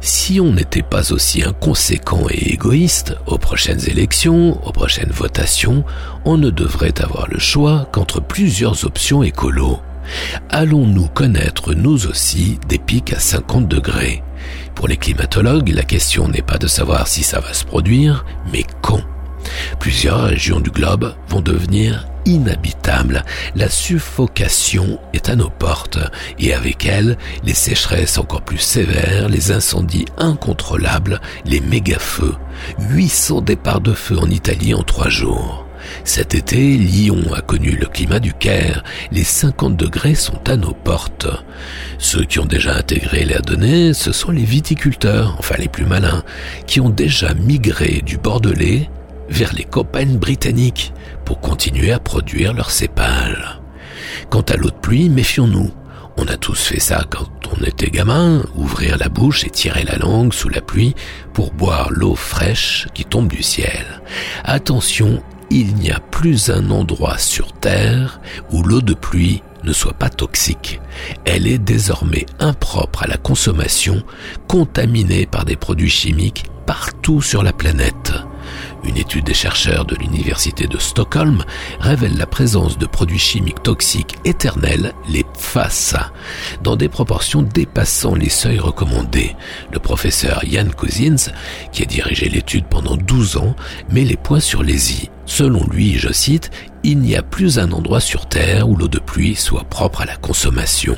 Si 0.00 0.40
on 0.40 0.52
n'était 0.52 0.82
pas 0.82 1.12
aussi 1.12 1.44
inconséquent 1.44 2.26
et 2.28 2.52
égoïste 2.52 3.14
aux 3.26 3.38
prochaines 3.38 3.88
élections, 3.88 4.60
aux 4.66 4.72
prochaines 4.72 5.12
votations, 5.12 5.84
on 6.24 6.36
ne 6.38 6.50
devrait 6.50 7.00
avoir 7.00 7.28
le 7.28 7.38
choix 7.38 7.88
qu'entre 7.92 8.20
plusieurs 8.20 8.84
options 8.84 9.22
écolo. 9.22 9.78
Allons-nous 10.50 11.06
connaître 11.06 11.72
nous 11.74 12.06
aussi 12.08 12.58
des 12.68 12.78
pics 12.78 13.12
à 13.12 13.20
50 13.20 13.68
degrés? 13.68 14.24
Pour 14.74 14.88
les 14.88 14.96
climatologues, 14.96 15.68
la 15.68 15.84
question 15.84 16.26
n'est 16.26 16.42
pas 16.42 16.58
de 16.58 16.66
savoir 16.66 17.06
si 17.06 17.22
ça 17.22 17.38
va 17.38 17.54
se 17.54 17.64
produire, 17.64 18.24
mais 18.52 18.64
quand. 18.80 19.02
Plusieurs 19.78 20.24
régions 20.24 20.60
du 20.60 20.70
globe 20.70 21.14
vont 21.28 21.40
devenir 21.40 22.06
inhabitable. 22.24 23.24
La 23.54 23.68
suffocation 23.68 24.98
est 25.12 25.28
à 25.28 25.36
nos 25.36 25.50
portes 25.50 25.98
et 26.38 26.54
avec 26.54 26.86
elle 26.86 27.16
les 27.44 27.54
sécheresses 27.54 28.18
encore 28.18 28.42
plus 28.42 28.58
sévères, 28.58 29.28
les 29.28 29.52
incendies 29.52 30.06
incontrôlables, 30.18 31.20
les 31.44 31.60
méga-feux. 31.60 32.34
800 32.78 33.42
départs 33.42 33.80
de 33.80 33.92
feu 33.92 34.18
en 34.18 34.30
Italie 34.30 34.74
en 34.74 34.82
trois 34.82 35.08
jours. 35.08 35.66
Cet 36.04 36.34
été, 36.34 36.76
Lyon 36.76 37.32
a 37.34 37.40
connu 37.40 37.72
le 37.72 37.86
climat 37.86 38.20
du 38.20 38.32
Caire. 38.32 38.84
Les 39.10 39.24
50 39.24 39.76
degrés 39.76 40.14
sont 40.14 40.48
à 40.48 40.56
nos 40.56 40.72
portes. 40.72 41.26
Ceux 41.98 42.24
qui 42.24 42.38
ont 42.38 42.44
déjà 42.44 42.76
intégré 42.76 43.24
l'air 43.24 43.42
donné, 43.42 43.92
ce 43.92 44.12
sont 44.12 44.30
les 44.30 44.44
viticulteurs, 44.44 45.34
enfin 45.38 45.56
les 45.58 45.68
plus 45.68 45.84
malins, 45.84 46.22
qui 46.66 46.80
ont 46.80 46.90
déjà 46.90 47.34
migré 47.34 48.00
du 48.04 48.16
Bordelais 48.16 48.90
vers 49.32 49.52
les 49.54 49.64
campagnes 49.64 50.18
britanniques 50.18 50.92
pour 51.24 51.40
continuer 51.40 51.92
à 51.92 51.98
produire 51.98 52.52
leurs 52.52 52.70
cépages. 52.70 53.60
Quant 54.30 54.42
à 54.42 54.56
l'eau 54.56 54.70
de 54.70 54.76
pluie, 54.76 55.08
méfions-nous. 55.08 55.72
On 56.18 56.26
a 56.26 56.36
tous 56.36 56.60
fait 56.60 56.80
ça 56.80 57.04
quand 57.08 57.28
on 57.50 57.64
était 57.64 57.90
gamin, 57.90 58.44
ouvrir 58.54 58.98
la 58.98 59.08
bouche 59.08 59.44
et 59.44 59.50
tirer 59.50 59.84
la 59.84 59.96
langue 59.96 60.34
sous 60.34 60.50
la 60.50 60.60
pluie 60.60 60.94
pour 61.32 61.52
boire 61.52 61.90
l'eau 61.90 62.14
fraîche 62.14 62.86
qui 62.92 63.04
tombe 63.04 63.28
du 63.28 63.42
ciel. 63.42 64.02
Attention, 64.44 65.22
il 65.50 65.74
n'y 65.74 65.90
a 65.90 65.98
plus 65.98 66.50
un 66.50 66.70
endroit 66.70 67.16
sur 67.16 67.52
Terre 67.52 68.20
où 68.50 68.62
l'eau 68.62 68.82
de 68.82 68.94
pluie 68.94 69.42
ne 69.64 69.72
soit 69.72 69.94
pas 69.94 70.10
toxique. 70.10 70.80
Elle 71.24 71.46
est 71.46 71.58
désormais 71.58 72.26
impropre 72.40 73.04
à 73.04 73.06
la 73.06 73.16
consommation, 73.16 74.02
contaminée 74.48 75.24
par 75.24 75.46
des 75.46 75.56
produits 75.56 75.90
chimiques 75.90 76.44
partout 76.66 77.22
sur 77.22 77.42
la 77.42 77.52
planète. 77.52 78.12
Une 78.84 78.96
étude 78.96 79.24
des 79.24 79.34
chercheurs 79.34 79.84
de 79.84 79.94
l'université 79.94 80.66
de 80.66 80.78
Stockholm 80.78 81.44
révèle 81.78 82.16
la 82.16 82.26
présence 82.26 82.78
de 82.78 82.86
produits 82.86 83.18
chimiques 83.18 83.62
toxiques 83.62 84.16
éternels, 84.24 84.92
les 85.08 85.22
PFAS, 85.22 85.94
dans 86.64 86.74
des 86.74 86.88
proportions 86.88 87.42
dépassant 87.42 88.16
les 88.16 88.28
seuils 88.28 88.58
recommandés. 88.58 89.36
Le 89.72 89.78
professeur 89.78 90.42
Jan 90.44 90.68
Cousins, 90.76 91.30
qui 91.70 91.82
a 91.82 91.86
dirigé 91.86 92.28
l'étude 92.28 92.66
pendant 92.66 92.96
12 92.96 93.36
ans, 93.36 93.54
met 93.88 94.04
les 94.04 94.16
points 94.16 94.40
sur 94.40 94.64
les 94.64 94.92
i. 94.92 95.10
Selon 95.26 95.64
lui, 95.68 95.96
je 95.96 96.12
cite, 96.12 96.50
il 96.82 96.98
n'y 96.98 97.14
a 97.14 97.22
plus 97.22 97.60
un 97.60 97.70
endroit 97.70 98.00
sur 98.00 98.26
Terre 98.26 98.68
où 98.68 98.74
l'eau 98.74 98.88
de 98.88 98.98
pluie 98.98 99.36
soit 99.36 99.64
propre 99.64 100.00
à 100.00 100.06
la 100.06 100.16
consommation. 100.16 100.96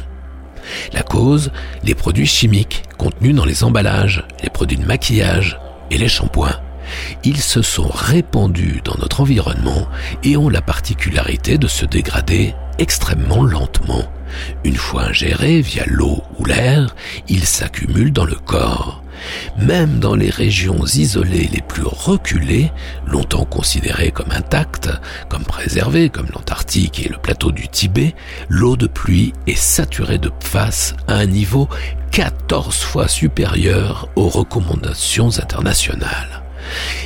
La 0.95 1.03
cause, 1.03 1.53
les 1.83 1.95
produits 1.95 2.27
chimiques 2.27 2.85
contenus 2.97 3.35
dans 3.35 3.45
les 3.45 3.63
emballages, 3.63 4.27
les 4.43 4.49
produits 4.49 4.79
de 4.79 4.87
maquillage 4.87 5.61
et 5.91 5.99
les 5.99 6.09
shampoings. 6.09 6.64
Ils 7.25 7.41
se 7.41 7.63
sont 7.63 7.89
répandus 7.89 8.81
dans 8.85 8.97
notre 8.99 9.21
environnement 9.21 9.89
et 10.23 10.37
ont 10.37 10.49
la 10.49 10.63
particularité 10.63 11.59
de 11.59 11.69
se 11.69 11.87
dégrader 11.87 12.55
extrêmement 12.79 13.45
lentement. 13.45 14.05
Une 14.65 14.77
fois 14.77 15.05
ingérés 15.05 15.61
via 15.61 15.85
l'eau 15.87 16.23
ou 16.39 16.45
l'air, 16.45 16.95
ils 17.29 17.47
s'accumulent 17.47 18.13
dans 18.13 18.25
le 18.25 18.35
corps. 18.35 19.03
Même 19.59 20.01
dans 20.01 20.15
les 20.15 20.31
régions 20.31 20.85
isolées 20.85 21.49
les 21.53 21.63
plus 21.63 21.85
reculées, 21.85 22.73
longtemps 23.07 23.45
considérées 23.45 24.11
comme 24.11 24.33
intactes, 24.33 24.91
comme 25.29 25.45
préservées, 25.45 26.11
comme 26.11 26.27
l'Antarctique 26.35 27.05
et 27.05 27.09
le 27.09 27.19
plateau 27.19 27.53
du 27.53 27.69
Tibet, 27.69 28.15
l'eau 28.49 28.77
de 28.77 28.87
pluie 28.87 29.33
est 29.47 29.57
saturée 29.57 30.19
de 30.19 30.29
PFAS 30.29 30.95
à 31.07 31.15
un 31.15 31.27
niveau 31.27 31.69
14 32.11 32.77
fois 32.77 33.09
supérieur 33.09 34.09
aux 34.17 34.29
recommandations 34.29 35.39
internationales. 35.39 36.44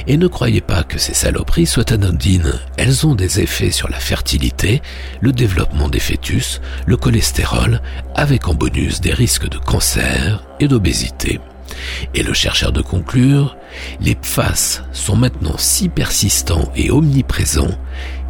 Et 0.06 0.16
ne 0.16 0.26
croyez 0.26 0.61
pas 0.61 0.82
que 0.82 0.98
ces 0.98 1.14
saloperies 1.14 1.66
soient 1.66 1.92
anodines. 1.92 2.54
Elles 2.76 3.06
ont 3.06 3.14
des 3.14 3.40
effets 3.40 3.70
sur 3.70 3.88
la 3.88 4.00
fertilité, 4.00 4.82
le 5.20 5.32
développement 5.32 5.88
des 5.88 6.00
fœtus, 6.00 6.61
le 6.86 6.96
cholestérol, 6.96 7.80
avec 8.14 8.48
en 8.48 8.54
bonus 8.54 9.00
des 9.00 9.12
risques 9.12 9.48
de 9.48 9.59
cancer 9.59 10.44
et 10.61 10.68
d'obésité. 10.68 11.40
Et 12.14 12.22
le 12.22 12.32
chercheur 12.32 12.72
de 12.72 12.80
conclure, 12.80 13.56
les 14.00 14.14
PFAS 14.14 14.82
sont 14.92 15.16
maintenant 15.16 15.56
si 15.59 15.88
persistants 15.88 16.72
et 16.74 16.90
omniprésents 16.90 17.76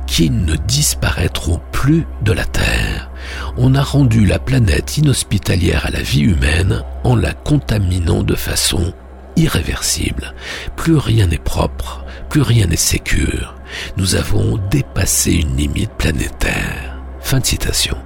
qu'ils 0.07 0.45
ne 0.45 0.57
disparaîtront 0.57 1.61
plus 1.71 2.07
de 2.23 2.33
la 2.33 2.45
Terre. 2.45 3.11
On 3.57 3.75
a 3.75 3.83
rendu 3.83 4.25
la 4.25 4.39
planète 4.39 4.97
inhospitalière 4.97 5.87
à 5.87 5.91
la 5.91 6.01
vie 6.01 6.23
humaine 6.23 6.83
en 7.05 7.15
la 7.15 7.33
contaminant 7.33 8.23
de 8.23 8.35
façon 8.35 8.95
irréversible. 9.39 10.35
Plus 10.77 10.97
rien 10.97 11.27
n'est 11.27 11.39
propre, 11.39 12.05
plus 12.29 12.43
rien 12.43 12.67
n'est 12.67 12.77
sécure. 12.77 13.55
Nous 13.97 14.17
avons 14.17 14.59
dépassé 14.71 15.33
une 15.33 15.57
limite 15.57 15.93
planétaire. 15.93 17.01
Fin 17.21 17.41
de 17.41 17.47
citation. 17.47 17.97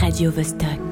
Radio 0.00 0.30
Vostok. 0.30 0.83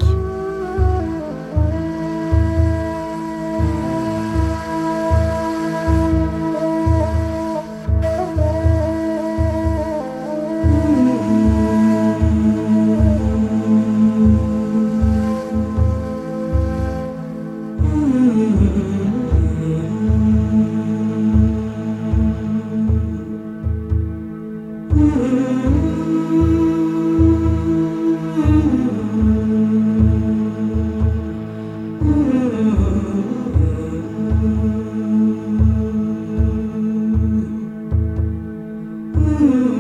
you. 39.43 39.72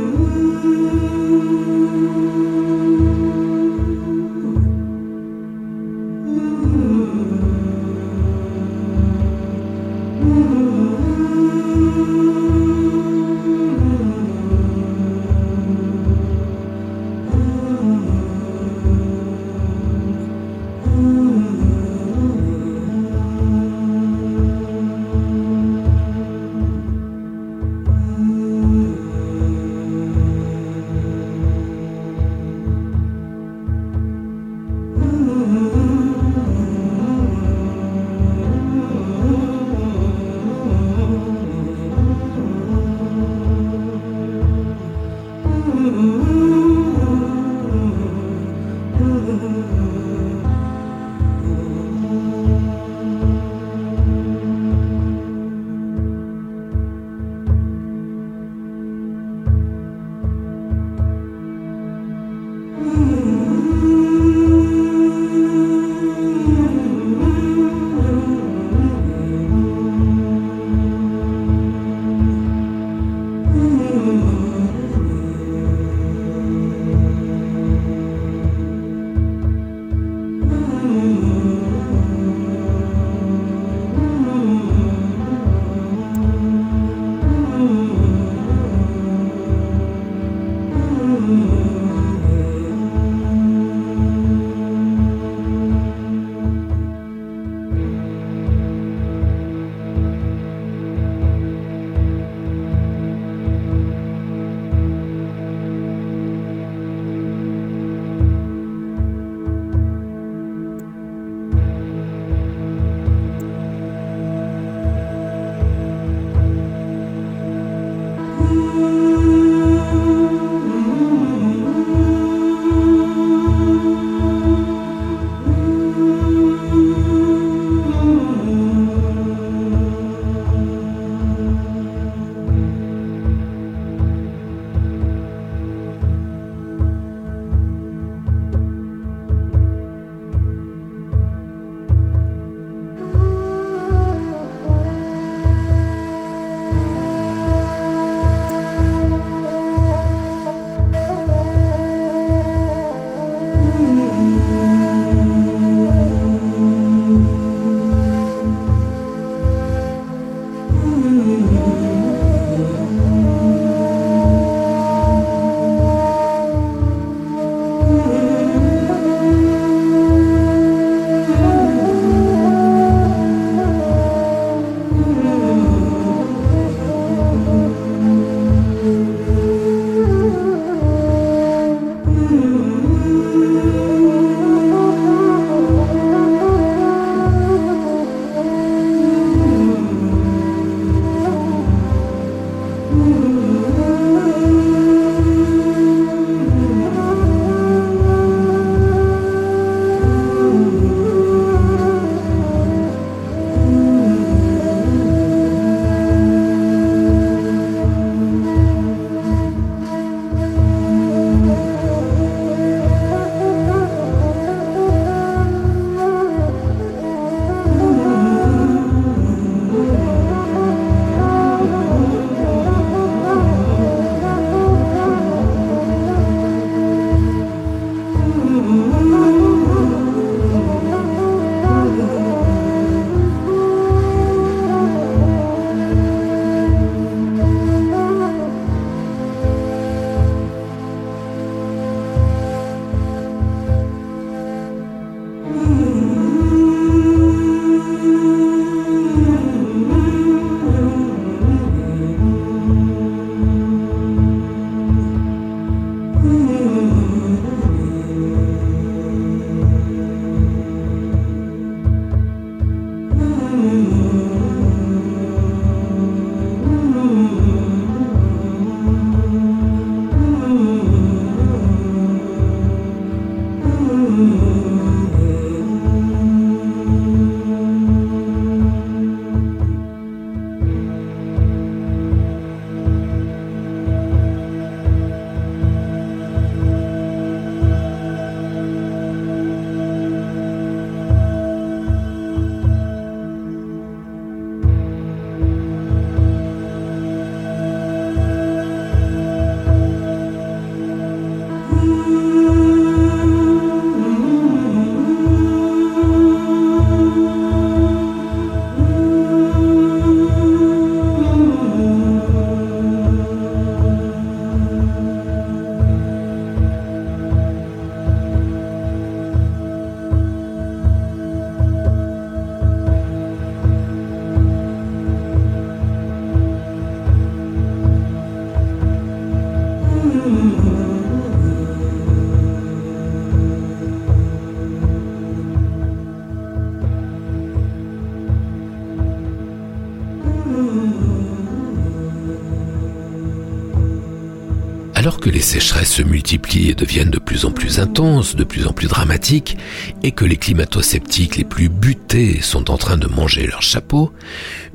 Alors 345.12 345.20
que 345.20 345.28
les 345.28 345.42
sécheresses 345.42 345.92
se 345.92 346.02
multiplient 346.02 346.70
et 346.70 346.74
deviennent 346.74 347.10
de 347.10 347.18
plus 347.18 347.44
en 347.44 347.50
plus 347.50 347.80
intenses, 347.80 348.34
de 348.34 348.44
plus 348.44 348.66
en 348.66 348.72
plus 348.72 348.88
dramatiques, 348.88 349.58
et 350.02 350.12
que 350.12 350.24
les 350.24 350.38
climato-sceptiques 350.38 351.36
les 351.36 351.44
plus 351.44 351.68
butés 351.68 352.40
sont 352.40 352.70
en 352.70 352.78
train 352.78 352.96
de 352.96 353.06
manger 353.08 353.46
leur 353.46 353.60
chapeau, 353.60 354.10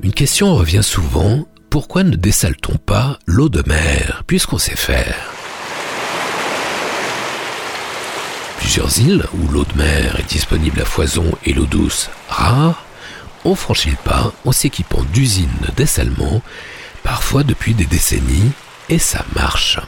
une 0.00 0.12
question 0.12 0.54
revient 0.54 0.84
souvent, 0.84 1.44
pourquoi 1.70 2.04
ne 2.04 2.14
dessale-t-on 2.14 2.76
pas 2.76 3.18
l'eau 3.26 3.48
de 3.48 3.64
mer, 3.66 4.22
puisqu'on 4.28 4.58
sait 4.58 4.76
faire? 4.76 5.16
Plusieurs 8.60 8.96
îles 9.00 9.24
où 9.34 9.48
l'eau 9.48 9.64
de 9.64 9.76
mer 9.76 10.20
est 10.20 10.30
disponible 10.30 10.80
à 10.80 10.84
foison 10.84 11.32
et 11.44 11.52
l'eau 11.52 11.66
douce 11.66 12.10
rare, 12.28 12.84
ont 13.44 13.56
franchi 13.56 13.90
le 13.90 13.96
pas 13.96 14.32
en 14.44 14.52
s'équipant 14.52 15.02
d'usines 15.12 15.48
de 15.66 15.72
dessalement, 15.72 16.42
parfois 17.02 17.42
depuis 17.42 17.74
des 17.74 17.86
décennies, 17.86 18.52
et 18.88 19.00
ça 19.00 19.24
marche. 19.34 19.80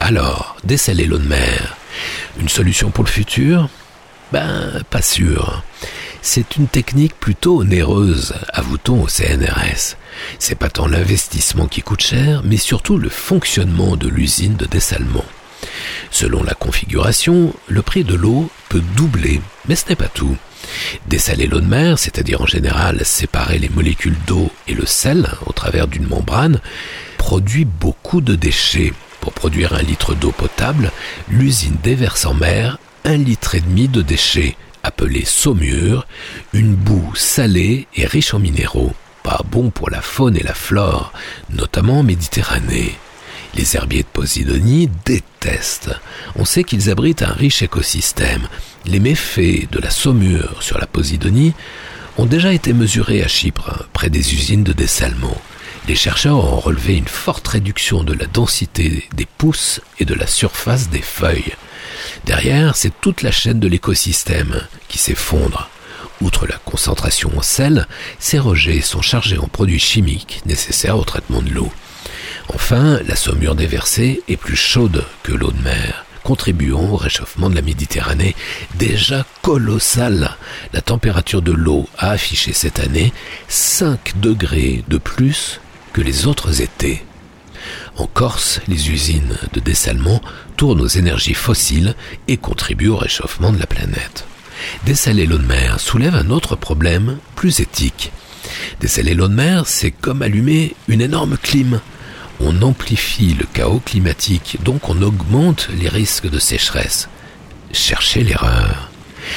Alors, 0.00 0.56
dessaler 0.64 1.06
l'eau 1.06 1.18
de 1.18 1.26
mer, 1.26 1.76
une 2.38 2.48
solution 2.48 2.90
pour 2.90 3.04
le 3.04 3.10
futur? 3.10 3.68
Ben, 4.32 4.82
pas 4.90 5.02
sûr. 5.02 5.62
C'est 6.22 6.56
une 6.56 6.68
technique 6.68 7.18
plutôt 7.18 7.60
onéreuse, 7.60 8.34
avoue-t-on 8.52 9.02
au 9.02 9.08
CNRS. 9.08 9.96
C'est 10.38 10.54
pas 10.54 10.70
tant 10.70 10.86
l'investissement 10.86 11.66
qui 11.66 11.82
coûte 11.82 12.02
cher, 12.02 12.42
mais 12.44 12.56
surtout 12.56 12.96
le 12.98 13.08
fonctionnement 13.08 13.96
de 13.96 14.08
l'usine 14.08 14.56
de 14.56 14.66
dessalement. 14.66 15.24
Selon 16.10 16.42
la 16.42 16.54
configuration, 16.54 17.52
le 17.66 17.82
prix 17.82 18.04
de 18.04 18.14
l'eau 18.14 18.50
peut 18.68 18.82
doubler, 18.96 19.40
mais 19.66 19.74
ce 19.74 19.88
n'est 19.88 19.96
pas 19.96 20.08
tout. 20.08 20.36
Dessaler 21.08 21.46
l'eau 21.46 21.60
de 21.60 21.66
mer, 21.66 21.98
c'est-à-dire 21.98 22.42
en 22.42 22.46
général 22.46 23.04
séparer 23.04 23.58
les 23.58 23.68
molécules 23.68 24.16
d'eau 24.26 24.50
et 24.68 24.74
le 24.74 24.86
sel 24.86 25.28
au 25.46 25.52
travers 25.52 25.88
d'une 25.88 26.06
membrane, 26.06 26.60
produit 27.16 27.64
beaucoup 27.64 28.20
de 28.20 28.34
déchets. 28.34 28.92
Pour 29.20 29.32
produire 29.32 29.74
un 29.74 29.82
litre 29.82 30.14
d'eau 30.14 30.32
potable, 30.32 30.92
l'usine 31.28 31.76
déverse 31.82 32.26
en 32.26 32.34
mer 32.34 32.78
un 33.04 33.16
litre 33.16 33.54
et 33.54 33.60
demi 33.60 33.88
de 33.88 34.02
déchets, 34.02 34.56
appelés 34.82 35.24
saumure, 35.24 36.06
une 36.52 36.74
boue 36.74 37.12
salée 37.14 37.86
et 37.96 38.06
riche 38.06 38.34
en 38.34 38.38
minéraux, 38.38 38.92
pas 39.22 39.42
bon 39.50 39.70
pour 39.70 39.90
la 39.90 40.02
faune 40.02 40.36
et 40.36 40.42
la 40.42 40.54
flore, 40.54 41.12
notamment 41.50 42.00
en 42.00 42.02
Méditerranée. 42.02 42.94
Les 43.54 43.76
herbiers 43.76 44.02
de 44.02 44.08
Posidonie 44.08 44.90
détestent. 45.04 45.90
On 46.36 46.44
sait 46.44 46.64
qu'ils 46.64 46.90
abritent 46.90 47.22
un 47.22 47.32
riche 47.32 47.62
écosystème. 47.62 48.46
Les 48.84 49.00
méfaits 49.00 49.70
de 49.70 49.78
la 49.78 49.90
saumure 49.90 50.62
sur 50.62 50.78
la 50.78 50.86
Posidonie 50.86 51.54
ont 52.18 52.26
déjà 52.26 52.52
été 52.52 52.72
mesurés 52.72 53.22
à 53.22 53.28
Chypre, 53.28 53.86
près 53.92 54.10
des 54.10 54.34
usines 54.34 54.64
de 54.64 54.72
dessalement. 54.72 55.36
Les 55.88 55.94
chercheurs 55.94 56.36
ont 56.36 56.60
relevé 56.60 56.98
une 56.98 57.08
forte 57.08 57.48
réduction 57.48 58.04
de 58.04 58.12
la 58.12 58.26
densité 58.26 59.08
des 59.14 59.24
pousses 59.24 59.80
et 59.98 60.04
de 60.04 60.12
la 60.12 60.26
surface 60.26 60.90
des 60.90 61.00
feuilles. 61.00 61.54
Derrière, 62.26 62.76
c'est 62.76 62.92
toute 63.00 63.22
la 63.22 63.30
chaîne 63.30 63.58
de 63.58 63.68
l'écosystème 63.68 64.60
qui 64.88 64.98
s'effondre. 64.98 65.70
Outre 66.20 66.46
la 66.46 66.58
concentration 66.58 67.32
en 67.38 67.40
sel, 67.40 67.88
ces 68.18 68.38
rejets 68.38 68.82
sont 68.82 69.00
chargés 69.00 69.38
en 69.38 69.48
produits 69.48 69.78
chimiques 69.78 70.42
nécessaires 70.44 70.98
au 70.98 71.04
traitement 71.04 71.40
de 71.40 71.48
l'eau. 71.48 71.72
Enfin, 72.50 73.00
la 73.06 73.16
saumure 73.16 73.54
déversée 73.54 74.22
est 74.28 74.36
plus 74.36 74.56
chaude 74.56 75.06
que 75.22 75.32
l'eau 75.32 75.52
de 75.52 75.62
mer, 75.62 76.04
contribuant 76.22 76.90
au 76.90 76.96
réchauffement 76.96 77.48
de 77.48 77.54
la 77.54 77.62
Méditerranée 77.62 78.36
déjà 78.74 79.24
colossal. 79.40 80.36
La 80.74 80.82
température 80.82 81.40
de 81.40 81.52
l'eau 81.52 81.88
a 81.96 82.10
affiché 82.10 82.52
cette 82.52 82.78
année 82.78 83.14
5 83.48 84.20
degrés 84.20 84.84
de 84.88 84.98
plus 84.98 85.60
les 86.00 86.26
autres 86.26 86.60
étés. 86.60 87.04
En 87.96 88.06
Corse, 88.06 88.60
les 88.68 88.90
usines 88.90 89.36
de 89.52 89.60
dessalement 89.60 90.22
tournent 90.56 90.80
aux 90.80 90.86
énergies 90.86 91.34
fossiles 91.34 91.94
et 92.28 92.36
contribuent 92.36 92.88
au 92.88 92.96
réchauffement 92.96 93.52
de 93.52 93.58
la 93.58 93.66
planète. 93.66 94.24
Dessaler 94.84 95.26
l'eau 95.26 95.38
de 95.38 95.46
mer 95.46 95.80
soulève 95.80 96.14
un 96.14 96.30
autre 96.30 96.56
problème 96.56 97.18
plus 97.34 97.60
éthique. 97.60 98.12
Dessaler 98.80 99.14
l'eau 99.14 99.28
de 99.28 99.34
mer, 99.34 99.66
c'est 99.66 99.90
comme 99.90 100.22
allumer 100.22 100.74
une 100.86 101.00
énorme 101.00 101.36
clim. 101.36 101.80
On 102.40 102.62
amplifie 102.62 103.34
le 103.34 103.46
chaos 103.52 103.82
climatique, 103.84 104.58
donc 104.62 104.88
on 104.88 105.02
augmente 105.02 105.68
les 105.80 105.88
risques 105.88 106.30
de 106.30 106.38
sécheresse. 106.38 107.08
Cherchez 107.72 108.22
l'erreur. 108.22 108.87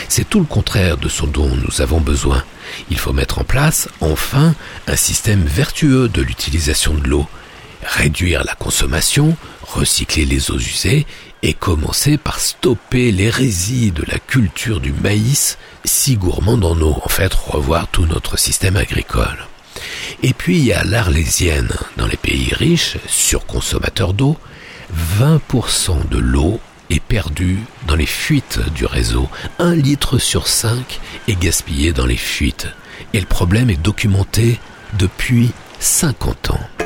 C'est 0.09 0.29
tout 0.29 0.39
le 0.39 0.45
contraire 0.45 0.97
de 0.97 1.09
ce 1.09 1.25
dont 1.25 1.55
nous 1.55 1.81
avons 1.81 2.01
besoin. 2.01 2.43
Il 2.89 2.97
faut 2.97 3.13
mettre 3.13 3.39
en 3.39 3.43
place, 3.43 3.89
enfin, 3.99 4.55
un 4.87 4.95
système 4.95 5.43
vertueux 5.43 6.07
de 6.07 6.21
l'utilisation 6.21 6.93
de 6.93 7.07
l'eau. 7.07 7.27
Réduire 7.83 8.43
la 8.43 8.53
consommation, 8.53 9.35
recycler 9.63 10.25
les 10.25 10.51
eaux 10.51 10.59
usées 10.59 11.05
et 11.43 11.53
commencer 11.53 12.17
par 12.17 12.39
stopper 12.39 13.11
l'hérésie 13.11 13.91
de 13.91 14.03
la 14.07 14.19
culture 14.19 14.79
du 14.79 14.93
maïs 14.93 15.57
si 15.83 16.15
gourmand 16.15 16.61
en 16.61 16.79
eau. 16.81 16.97
En 17.03 17.09
fait, 17.09 17.33
revoir 17.33 17.87
tout 17.87 18.05
notre 18.05 18.37
système 18.37 18.77
agricole. 18.77 19.47
Et 20.23 20.33
puis 20.33 20.57
il 20.57 20.65
y 20.65 20.73
a 20.73 20.83
l'Arlésienne. 20.83 21.71
Dans 21.97 22.05
les 22.05 22.17
pays 22.17 22.53
riches, 22.53 22.97
surconsommateurs 23.07 24.13
d'eau, 24.13 24.37
20% 25.19 26.09
de 26.09 26.17
l'eau 26.17 26.59
est 26.91 26.99
perdue 26.99 27.59
dans 27.87 27.95
les 27.95 28.05
fuites 28.05 28.59
du 28.75 28.85
réseau. 28.85 29.29
Un 29.59 29.75
litre 29.75 30.17
sur 30.17 30.47
cinq 30.47 30.99
est 31.27 31.39
gaspillé 31.39 31.93
dans 31.93 32.05
les 32.05 32.17
fuites. 32.17 32.67
Et 33.13 33.19
le 33.19 33.25
problème 33.25 33.69
est 33.69 33.81
documenté 33.81 34.59
depuis 34.97 35.51
50 35.79 36.51
ans. 36.51 36.80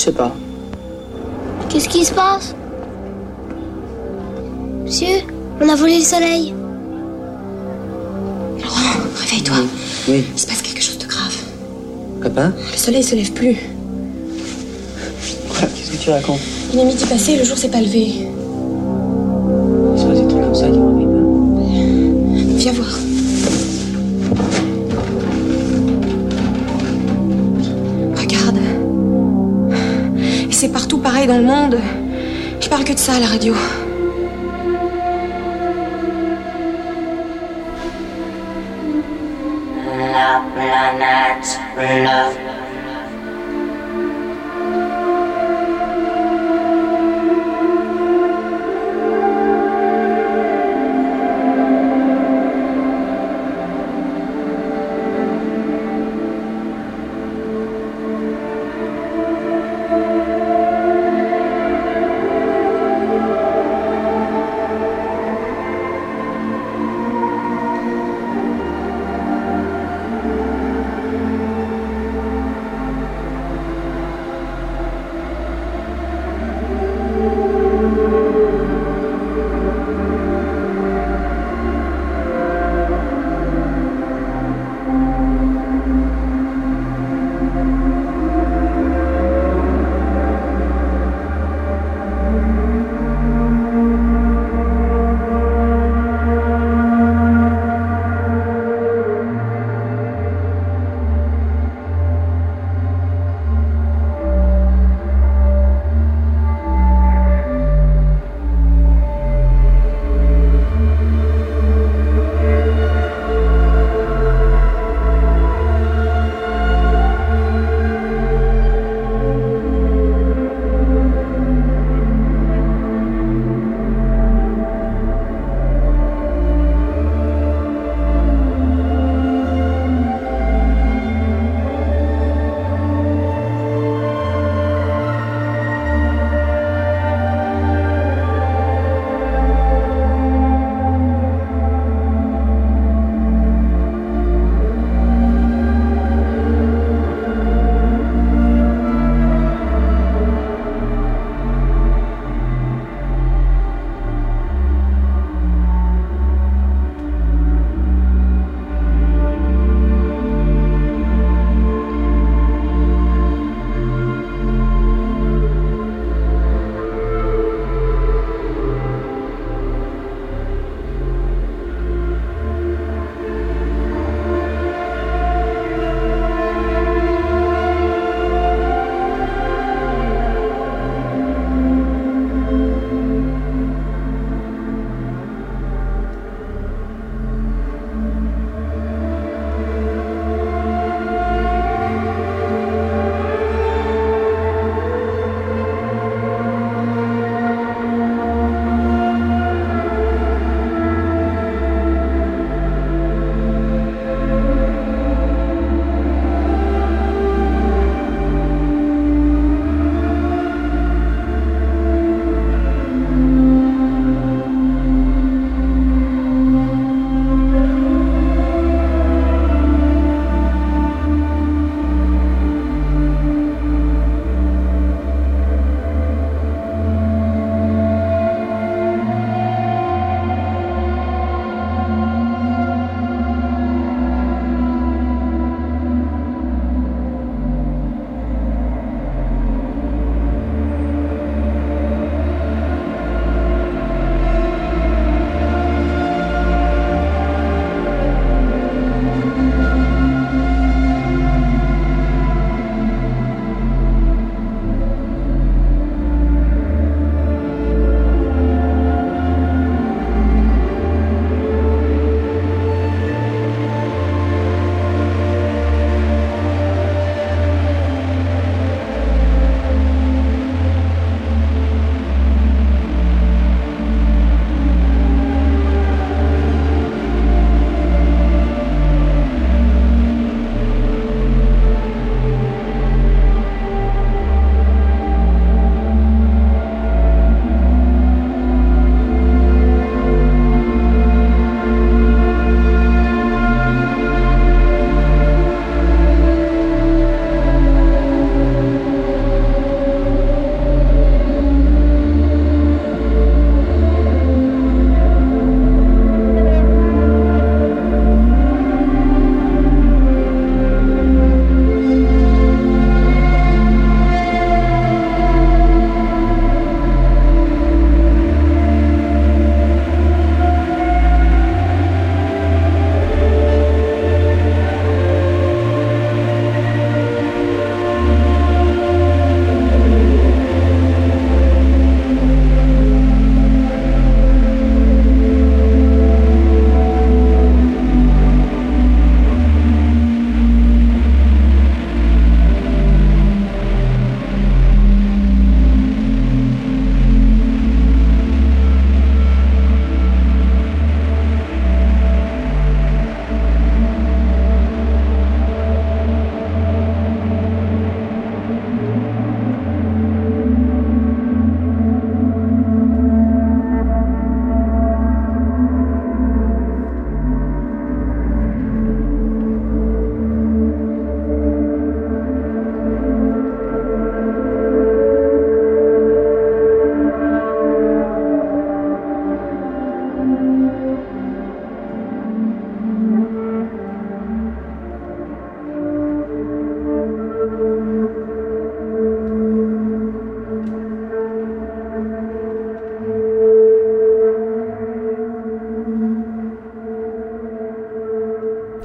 Sais 0.00 0.12
pas. 0.12 0.32
Qu'est-ce 1.68 1.88
qui 1.88 2.04
se 2.04 2.12
passe? 2.12 2.54
Monsieur, 4.84 5.18
on 5.60 5.68
a 5.68 5.74
volé 5.76 5.98
le 5.98 6.04
soleil. 6.04 6.54
Laurent, 8.62 8.96
réveille-toi. 9.14 9.56
Oui. 10.08 10.24
Il 10.34 10.38
se 10.40 10.46
passe 10.46 10.62
quelque 10.62 10.82
chose 10.82 10.98
de 10.98 11.06
grave. 11.06 11.36
Papa? 12.22 12.52
Le 12.72 12.76
soleil 12.76 13.02
se 13.02 13.14
lève 13.14 13.32
plus. 13.32 13.56
Qu'est-ce 15.60 15.90
que 15.92 15.96
tu 15.96 16.10
racontes? 16.10 16.40
Il 16.72 16.78
est 16.78 16.84
midi 16.84 17.04
passé 17.04 17.32
et 17.32 17.36
le 17.36 17.44
jour 17.44 17.58
s'est 17.58 17.68
pas 17.68 17.80
levé. 17.80 18.26
À 33.12 33.18
la 33.18 33.26
radio. 33.26 33.79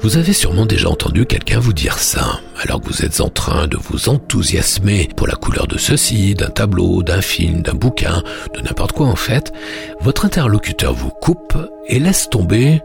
Vous 0.06 0.18
avez 0.18 0.32
sûrement 0.32 0.66
déjà 0.66 0.88
entendu 0.88 1.26
quelqu'un 1.26 1.58
vous 1.58 1.72
dire 1.72 1.98
ça, 1.98 2.38
alors 2.62 2.80
que 2.80 2.86
vous 2.86 3.04
êtes 3.04 3.20
en 3.20 3.28
train 3.28 3.66
de 3.66 3.76
vous 3.76 4.08
enthousiasmer 4.08 5.08
pour 5.16 5.26
la 5.26 5.34
couleur 5.34 5.66
de 5.66 5.78
ceci, 5.78 6.36
d'un 6.36 6.48
tableau, 6.48 7.02
d'un 7.02 7.20
film, 7.20 7.60
d'un 7.60 7.74
bouquin, 7.74 8.22
de 8.54 8.60
n'importe 8.60 8.92
quoi 8.92 9.08
en 9.08 9.16
fait. 9.16 9.52
Votre 9.98 10.24
interlocuteur 10.24 10.94
vous 10.94 11.10
coupe 11.10 11.58
et 11.88 11.98
laisse 11.98 12.30
tomber 12.30 12.80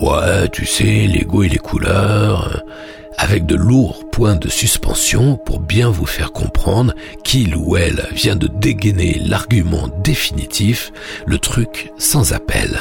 Ouais, 0.00 0.48
tu 0.50 0.64
sais, 0.64 1.06
les 1.06 1.26
goûts 1.26 1.42
et 1.42 1.50
les 1.50 1.58
couleurs, 1.58 2.62
avec 3.22 3.46
de 3.46 3.54
lourds 3.54 4.10
points 4.10 4.34
de 4.34 4.48
suspension 4.48 5.36
pour 5.36 5.60
bien 5.60 5.90
vous 5.90 6.06
faire 6.06 6.32
comprendre 6.32 6.92
qu'il 7.22 7.54
ou 7.54 7.76
elle 7.76 8.08
vient 8.12 8.34
de 8.34 8.48
dégainer 8.48 9.20
l'argument 9.24 9.88
définitif, 10.02 10.90
le 11.24 11.38
truc 11.38 11.92
sans 11.98 12.32
appel. 12.32 12.80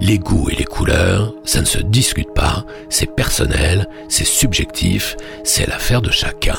Les 0.00 0.18
goûts 0.18 0.50
et 0.50 0.56
les 0.56 0.64
couleurs, 0.64 1.32
ça 1.44 1.60
ne 1.60 1.66
se 1.66 1.78
discute 1.78 2.34
pas, 2.34 2.66
c'est 2.90 3.14
personnel, 3.14 3.88
c'est 4.08 4.26
subjectif, 4.26 5.16
c'est 5.44 5.68
l'affaire 5.68 6.02
de 6.02 6.10
chacun. 6.10 6.58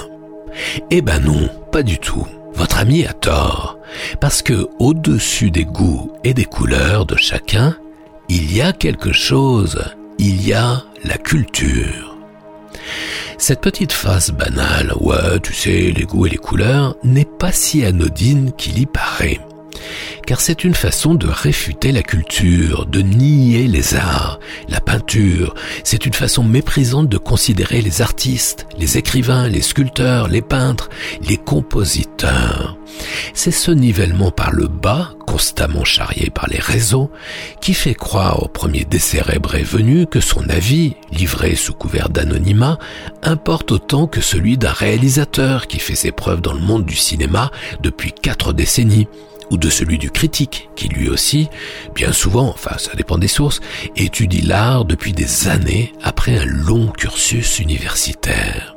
Eh 0.90 1.02
ben 1.02 1.20
non, 1.20 1.50
pas 1.74 1.84
du 1.84 2.00
tout. 2.00 2.26
Votre 2.54 2.80
ami 2.80 3.06
a 3.06 3.12
tort, 3.14 3.78
parce 4.22 4.42
que 4.42 4.70
au-dessus 4.80 5.52
des 5.52 5.66
goûts 5.66 6.14
et 6.24 6.34
des 6.34 6.46
couleurs 6.46 7.06
de 7.06 7.18
chacun, 7.18 7.76
il 8.30 8.56
y 8.56 8.62
a 8.62 8.72
quelque 8.72 9.12
chose, 9.12 9.84
il 10.18 10.48
y 10.48 10.54
a 10.54 10.86
la 11.04 11.18
culture. 11.18 12.17
Cette 13.38 13.62
petite 13.62 13.92
phrase 13.92 14.32
banale, 14.32 14.94
ouais, 15.00 15.40
tu 15.42 15.54
sais, 15.54 15.94
les 15.96 16.04
goûts 16.04 16.26
et 16.26 16.30
les 16.30 16.38
couleurs, 16.38 16.96
n'est 17.04 17.26
pas 17.26 17.52
si 17.52 17.86
anodine 17.86 18.52
qu'il 18.54 18.80
y 18.80 18.86
paraît 18.86 19.40
car 20.26 20.42
c'est 20.42 20.64
une 20.64 20.76
façon 20.76 21.16
de 21.16 21.28
réfuter 21.28 21.92
la 21.92 22.04
culture, 22.04 22.86
de 22.86 23.02
nier 23.02 23.68
les 23.68 23.96
arts, 23.96 24.40
la 24.70 24.82
peinture, 24.82 25.54
c'est 25.84 26.06
une 26.06 26.14
façon 26.14 26.44
méprisante 26.44 27.10
de 27.10 27.18
considérer 27.18 27.82
les 27.82 28.02
artistes, 28.02 28.68
les 28.78 28.98
écrivains, 28.98 29.48
les 29.48 29.62
sculpteurs, 29.62 30.28
les 30.28 30.42
peintres, 30.42 30.90
les 31.22 31.38
compositeurs. 31.38 32.78
C'est 33.34 33.52
ce 33.52 33.72
nivellement 33.72 34.32
par 34.32 34.52
le 34.52 34.68
bas, 34.68 35.12
constamment 35.26 35.84
charrié 35.84 36.30
par 36.30 36.48
les 36.48 36.60
réseaux, 36.60 37.12
qui 37.62 37.74
fait 37.74 37.94
croire 37.94 38.44
au 38.44 38.48
premier 38.48 38.86
décérébré 38.86 39.64
venu 39.64 40.08
que 40.08 40.20
son 40.20 40.48
avis, 40.50 40.96
livré 41.12 41.56
sous 41.56 41.74
couvert 41.74 42.10
d'anonymat, 42.10 42.80
importe 43.24 43.72
autant 43.72 44.08
que 44.08 44.22
celui 44.22 44.58
d'un 44.58 44.72
réalisateur 44.72 45.68
qui 45.68 45.80
fait 45.80 45.96
ses 45.96 46.12
preuves 46.12 46.42
dans 46.42 46.54
le 46.54 46.62
monde 46.62 46.86
du 46.86 46.96
cinéma 46.96 47.52
depuis 47.82 48.12
quatre 48.12 48.54
décennies 48.54 49.08
ou 49.50 49.58
de 49.58 49.70
celui 49.70 49.98
du 49.98 50.12
critique, 50.12 50.70
qui 50.76 50.88
lui 50.88 51.10
aussi, 51.10 51.50
bien 51.96 52.12
souvent, 52.12 52.50
enfin 52.50 52.78
ça 52.78 52.94
dépend 52.96 53.18
des 53.18 53.28
sources, 53.28 53.60
étudie 53.96 54.42
l'art 54.42 54.86
depuis 54.86 55.14
des 55.14 55.48
années 55.48 55.94
après 56.04 56.38
un 56.38 56.46
long 56.46 56.88
cursus 56.88 57.60
universitaire. 57.60 58.76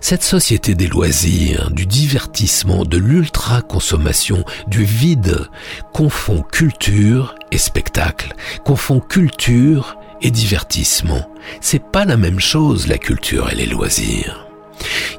Cette 0.00 0.22
société 0.22 0.74
des 0.74 0.86
loisirs, 0.86 1.70
du 1.70 1.86
divertissement, 1.86 2.84
de 2.84 2.98
l'ultra-consommation, 2.98 4.44
du 4.66 4.84
vide, 4.84 5.48
confond 5.92 6.42
culture 6.42 7.34
et 7.50 7.58
spectacle, 7.58 8.34
confond 8.64 9.00
culture 9.00 9.96
et 10.20 10.30
divertissement. 10.30 11.30
C'est 11.60 11.82
pas 11.82 12.04
la 12.04 12.16
même 12.16 12.40
chose 12.40 12.86
la 12.86 12.98
culture 12.98 13.50
et 13.50 13.54
les 13.54 13.66
loisirs. 13.66 14.43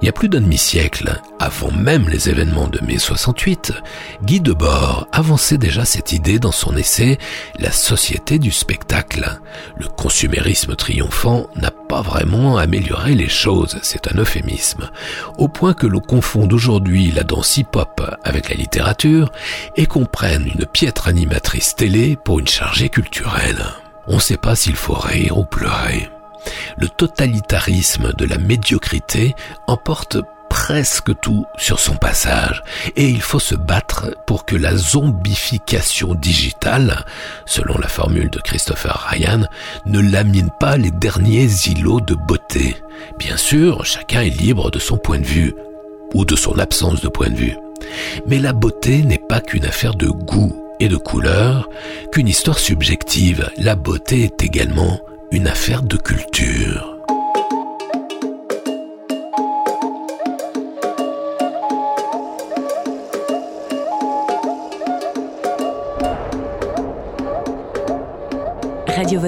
Il 0.02 0.06
y 0.06 0.10
a 0.10 0.12
plus 0.12 0.30
d'un 0.30 0.42
demi-siècle, 0.42 1.20
avant 1.40 1.72
même 1.72 2.10
les 2.10 2.30
événements 2.30 2.68
de 2.68 2.80
mai 2.86 2.98
68, 2.98 3.74
Guy 4.24 4.40
Debord 4.40 5.08
avançait 5.12 5.58
déjà 5.58 5.86
cette 5.86 6.12
idée 6.12 6.38
dans 6.38 6.52
son 6.52 6.76
essai 6.76 7.18
La 7.60 7.72
société 7.72 8.38
du 8.38 8.52
spectacle. 8.52 9.40
Le 9.78 9.88
consumérisme 9.88 10.76
triomphant 10.76 11.48
n'a 11.56 11.72
pas 11.72 12.02
vraiment 12.02 12.58
amélioré 12.58 13.16
les 13.16 13.30
choses, 13.30 13.78
c'est 13.82 14.12
un 14.12 14.18
euphémisme, 14.20 14.90
au 15.38 15.48
point 15.48 15.74
que 15.74 15.88
l'on 15.88 16.02
confonde 16.02 16.54
aujourd'hui 16.54 17.12
la 17.12 17.24
danse 17.24 17.58
hip-hop 17.58 18.02
avec 18.24 18.50
la 18.50 18.56
littérature 18.56 19.32
et 19.76 19.86
qu'on 19.86 20.06
prenne 20.06 20.48
une 20.48 20.66
piètre 20.66 21.08
animatrice 21.08 21.76
télé 21.76 22.18
pour 22.24 22.40
une 22.40 22.48
chargée 22.48 22.90
culturelle. 22.90 23.66
On 24.08 24.16
ne 24.16 24.22
sait 24.22 24.38
pas 24.38 24.56
s'il 24.56 24.76
faut 24.76 24.94
rire 24.94 25.38
ou 25.38 25.46
pleurer 25.46 26.10
le 26.78 26.88
totalitarisme 26.90 28.14
de 28.14 28.26
la 28.26 28.38
médiocrité 28.38 29.36
emporte 29.68 30.18
presque 30.50 31.20
tout 31.20 31.46
sur 31.58 31.80
son 31.80 31.96
passage 31.96 32.64
et 32.96 33.10
il 33.10 33.22
faut 33.22 33.40
se 33.40 33.56
battre 33.56 34.16
pour 34.26 34.46
que 34.46 34.56
la 34.56 34.76
zombification 34.76 36.16
digitale, 36.16 37.06
selon 37.46 37.78
la 37.78 37.90
formule 37.90 38.30
de 38.30 38.40
Christopher 38.40 39.06
Ryan, 39.10 39.48
ne 39.86 40.00
lamine 40.00 40.50
pas 40.60 40.78
les 40.78 40.92
derniers 40.92 41.50
îlots 41.68 42.00
de 42.00 42.16
beauté. 42.16 42.78
Bien 43.20 43.36
sûr, 43.36 43.86
chacun 43.86 44.22
est 44.22 44.30
libre 44.30 44.72
de 44.72 44.80
son 44.80 44.98
point 44.98 45.20
de 45.20 45.26
vue 45.26 45.54
ou 46.14 46.24
de 46.24 46.38
son 46.38 46.58
absence 46.58 47.02
de 47.02 47.10
point 47.10 47.30
de 47.30 47.36
vue. 47.36 47.58
Mais 48.26 48.40
la 48.40 48.54
beauté 48.54 49.04
n'est 49.04 49.18
pas 49.18 49.42
qu'une 49.42 49.66
affaire 49.66 49.96
de 49.96 50.08
goût 50.08 50.56
et 50.80 50.88
de 50.88 50.98
couleur, 50.98 51.70
qu'une 52.12 52.30
histoire 52.30 52.60
subjective. 52.60 53.52
La 53.58 53.76
beauté 53.76 54.24
est 54.24 54.42
également 54.44 55.02
une 55.32 55.48
affaire 55.48 55.82
de 55.82 55.98
culture. 55.98 56.92
Radio 68.88 69.20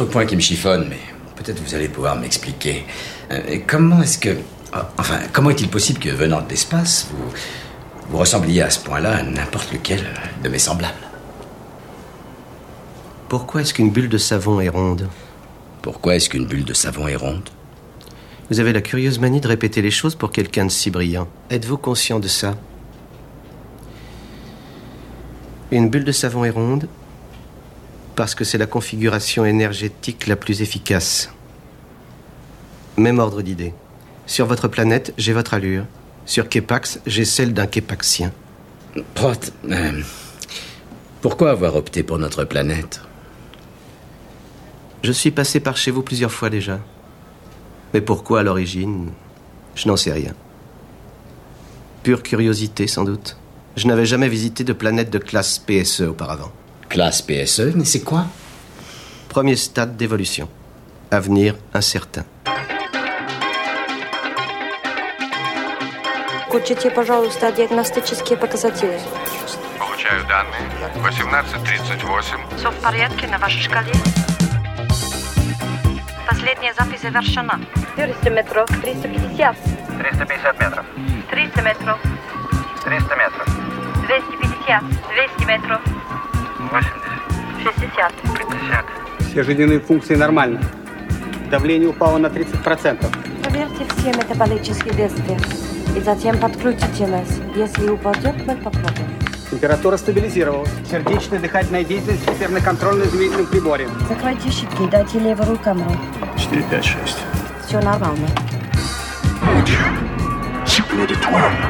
autre 0.00 0.10
point 0.10 0.26
qui 0.26 0.36
me 0.36 0.40
chiffonne, 0.40 0.86
mais 0.88 0.98
peut-être 1.36 1.60
vous 1.62 1.74
allez 1.74 1.88
pouvoir 1.88 2.16
m'expliquer. 2.16 2.84
Euh, 3.30 3.58
comment 3.66 4.02
est-ce 4.02 4.18
que... 4.18 4.36
Enfin, 4.98 5.18
comment 5.32 5.50
est-il 5.50 5.68
possible 5.68 5.98
que, 5.98 6.10
venant 6.10 6.42
de 6.42 6.48
l'espace, 6.48 7.08
vous, 7.12 7.32
vous 8.10 8.18
ressembliez 8.18 8.62
à 8.62 8.70
ce 8.70 8.80
point-là 8.80 9.16
à 9.16 9.22
n'importe 9.22 9.72
lequel 9.72 10.04
de 10.42 10.48
mes 10.48 10.58
semblables? 10.58 10.94
Pourquoi 13.28 13.62
est-ce 13.62 13.74
qu'une 13.74 13.90
bulle 13.90 14.08
de 14.08 14.18
savon 14.18 14.60
est 14.60 14.68
ronde? 14.68 15.08
Pourquoi 15.82 16.16
est-ce 16.16 16.28
qu'une 16.28 16.46
bulle 16.46 16.64
de 16.64 16.74
savon 16.74 17.08
est 17.08 17.16
ronde? 17.16 17.48
Vous 18.50 18.60
avez 18.60 18.72
la 18.72 18.80
curieuse 18.80 19.18
manie 19.18 19.40
de 19.40 19.48
répéter 19.48 19.82
les 19.82 19.90
choses 19.90 20.14
pour 20.14 20.32
quelqu'un 20.32 20.64
de 20.64 20.70
si 20.70 20.90
brillant. 20.90 21.28
Êtes-vous 21.50 21.76
conscient 21.76 22.18
de 22.18 22.28
ça? 22.28 22.54
Une 25.70 25.90
bulle 25.90 26.04
de 26.04 26.12
savon 26.12 26.44
est 26.44 26.50
ronde 26.50 26.88
parce 28.18 28.34
que 28.34 28.42
c'est 28.42 28.58
la 28.58 28.66
configuration 28.66 29.44
énergétique 29.44 30.26
la 30.26 30.34
plus 30.34 30.60
efficace. 30.60 31.30
Même 32.96 33.20
ordre 33.20 33.42
d'idée. 33.42 33.72
Sur 34.26 34.46
votre 34.46 34.66
planète, 34.66 35.14
j'ai 35.16 35.32
votre 35.32 35.54
allure. 35.54 35.84
Sur 36.26 36.48
Kepax, 36.48 36.98
j'ai 37.06 37.24
celle 37.24 37.54
d'un 37.54 37.68
Kepaxien. 37.68 38.32
Prot, 39.14 39.34
euh, 39.70 40.02
pourquoi 41.20 41.52
avoir 41.52 41.76
opté 41.76 42.02
pour 42.02 42.18
notre 42.18 42.42
planète? 42.42 43.02
Je 45.04 45.12
suis 45.12 45.30
passé 45.30 45.60
par 45.60 45.76
chez 45.76 45.92
vous 45.92 46.02
plusieurs 46.02 46.32
fois 46.32 46.50
déjà. 46.50 46.80
Mais 47.94 48.00
pourquoi 48.00 48.40
à 48.40 48.42
l'origine? 48.42 49.12
Je 49.76 49.86
n'en 49.86 49.96
sais 49.96 50.12
rien. 50.12 50.34
Pure 52.02 52.24
curiosité, 52.24 52.88
sans 52.88 53.04
doute. 53.04 53.36
Je 53.76 53.86
n'avais 53.86 54.06
jamais 54.06 54.28
visité 54.28 54.64
de 54.64 54.72
planète 54.72 55.10
de 55.10 55.18
classe 55.18 55.60
PSE 55.60 56.00
auparavant. 56.00 56.50
Classe 56.88 57.22
PSE, 57.22 57.74
mais 57.74 57.84
c'est 57.84 58.00
quoi 58.00 58.26
Premier 59.28 59.56
stade 59.56 59.96
d'évolution. 59.96 60.48
Avenir 61.10 61.54
incertain. 61.74 62.24
Включите, 66.46 66.90
пожалуйста, 66.90 67.52
диагностические 67.52 68.38
показатели. 68.38 68.98
Получаю 69.78 70.24
данные. 70.26 70.62
1838. 70.96 72.38
Все 72.56 72.70
в 72.70 72.76
порядке 72.76 73.26
на 73.26 73.38
вашей 73.38 73.60
шкале? 73.60 73.92
Последняя 76.26 76.72
запись 76.72 77.02
завершена. 77.02 77.60
400 77.96 78.30
метров, 78.30 78.66
350. 78.80 79.56
350 79.98 80.60
метров. 80.60 80.86
300 81.30 81.62
метров, 81.62 81.98
300 82.84 83.16
метров. 83.16 83.46
250, 84.06 84.82
200 85.38 85.44
метров, 85.46 85.80
80. 86.68 86.92
60. 87.62 88.12
50. 88.22 88.84
Все 89.30 89.42
жизненные 89.42 89.80
функции 89.80 90.14
нормально. 90.14 90.60
Давление 91.50 91.88
упало 91.88 92.18
на 92.18 92.26
30%. 92.26 93.06
Проверьте 93.42 93.86
все 93.96 94.08
метаболические 94.08 94.94
действия. 94.94 95.38
И 95.96 96.00
затем 96.00 96.38
подключите 96.38 97.06
нас. 97.06 97.28
Если 97.56 97.88
упадет, 97.88 98.34
мы 98.46 98.54
попробуем. 98.56 99.08
Температура 99.50 99.96
стабилизировалась. 99.96 100.70
Сердечная 100.90 101.38
дыхательная 101.38 101.84
деятельность 101.84 102.26
теперь 102.26 102.50
на 102.50 102.60
контрольно-измерительном 102.60 103.46
приборе. 103.46 103.88
Закройте 104.08 104.50
щитки, 104.50 104.86
дайте 104.90 105.18
левую 105.18 105.58
камеру. 105.58 105.90
4, 106.36 106.62
5, 106.62 106.84
6. 106.84 107.18
Все 107.66 107.80
нормально. 107.80 108.28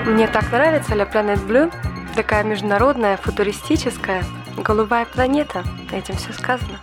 Мне 0.06 0.26
так 0.26 0.50
нравится 0.50 0.94
La 0.94 1.10
Planet 1.10 1.46
Blue. 1.46 1.72
Такая 2.16 2.42
международная, 2.42 3.16
футуристическая, 3.16 4.24
голубая 4.62 5.04
планета. 5.06 5.64
Этим 5.92 6.16
все 6.16 6.32
сказано. 6.32 6.78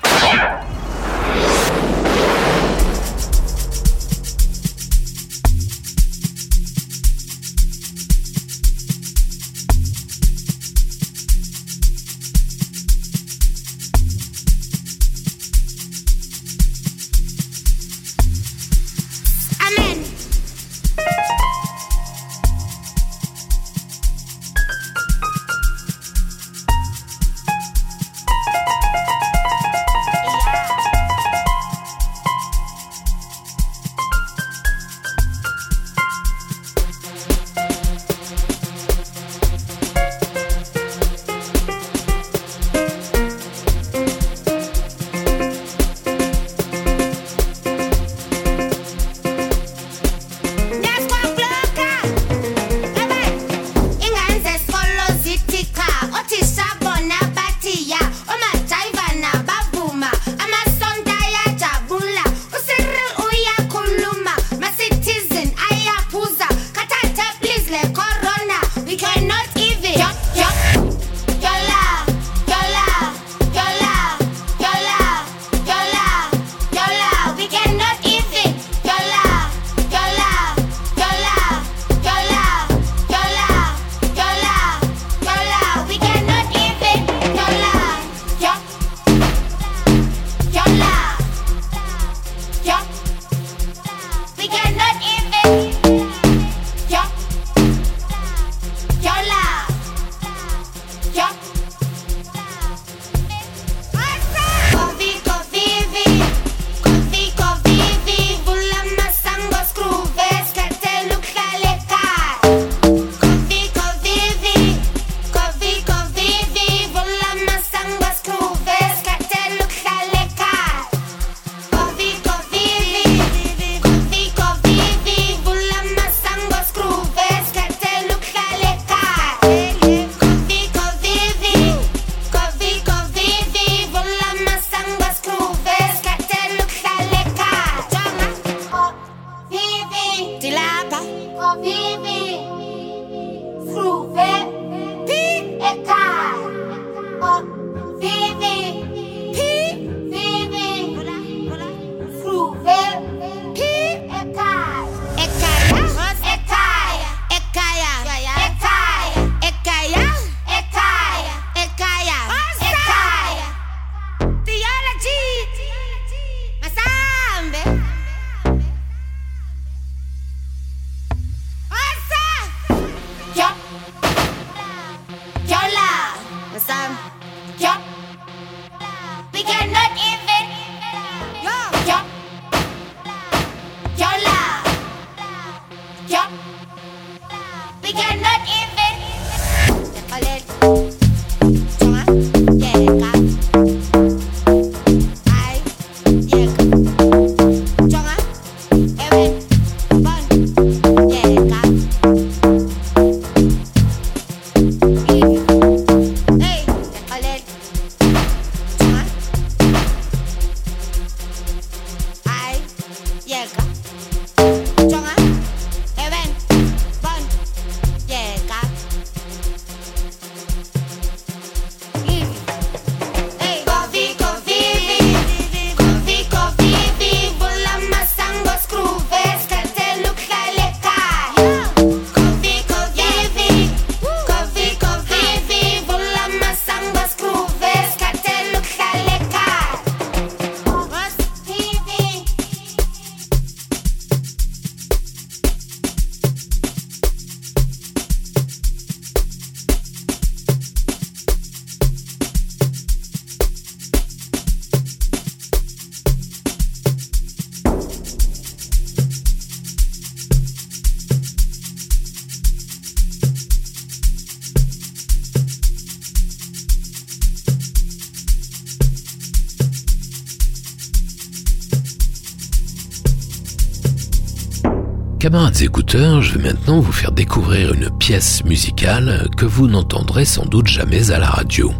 Je 275.87 276.37
vais 276.37 276.43
maintenant 276.51 276.79
vous 276.79 276.91
faire 276.91 277.12
découvrir 277.12 277.74
une 277.74 277.89
pièce 277.89 278.43
musicale 278.43 279.29
que 279.37 279.45
vous 279.45 279.67
n'entendrez 279.67 280.25
sans 280.25 280.45
doute 280.45 280.67
jamais 280.67 281.12
à 281.12 281.20
la 281.20 281.29
radio. 281.29 281.74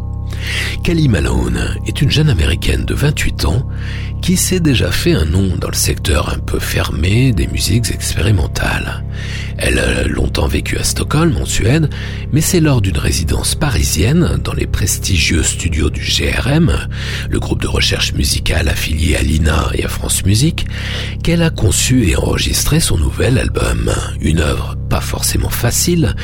Kelly 0.84 1.07
Malone 1.07 1.76
est 1.88 2.02
une 2.02 2.11
jeune 2.11 2.30
américaine 2.30 2.86
de 2.86 2.94
28 2.94 3.45
ans 3.45 3.68
qui 4.22 4.38
s'est 4.38 4.60
déjà 4.60 4.91
fait 4.91 5.14
un 5.14 5.26
nom 5.26 5.56
dans 5.57 5.68
le 5.68 5.76
secteur 5.76 6.30
un 6.30 6.40
peu 6.40 6.60
fermé 6.60 7.32
des 7.32 7.48
musiques 7.48 7.91
expérimentales. 7.91 9.03
Elle 9.57 9.80
a 9.80 10.03
longtemps 10.03 10.48
vécu 10.48 10.77
à 10.77 10.84
Stockholm, 10.84 11.38
en 11.38 11.45
Suède, 11.45 11.90
mais 12.32 12.41
c'est 12.41 12.60
lors 12.60 12.82
d'une 12.82 12.98
résidence 12.98 13.56
parisienne 13.56 14.40
dans 14.44 14.53
les 14.53 14.68
prestigieux 14.68 15.44
studios 15.44 15.90
du 15.90 16.02
GRM, 16.02 16.88
le 17.30 17.40
groupe 17.40 17.61
de 17.61 17.68
recherche 17.68 18.14
musicale 18.14 18.68
affilié 18.68 19.15
à 19.15 19.22
l'INA 19.22 19.69
et 19.73 19.86
à 19.86 19.90
France 19.90 20.26
Musique, 20.26 20.65
qu'elle 21.26 21.42
a 21.42 21.50
conçu 21.50 22.08
et 22.08 22.16
enregistré 22.16 22.80
son 22.80 23.00
nouvel 23.00 23.40
album. 23.40 23.92
Une 24.22 24.42
œuvre 24.42 24.76
pas 24.92 25.02
forcément 25.02 25.50
facile, 25.50 26.16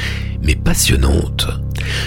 mais 0.43 0.53
passionnante. 0.53 1.47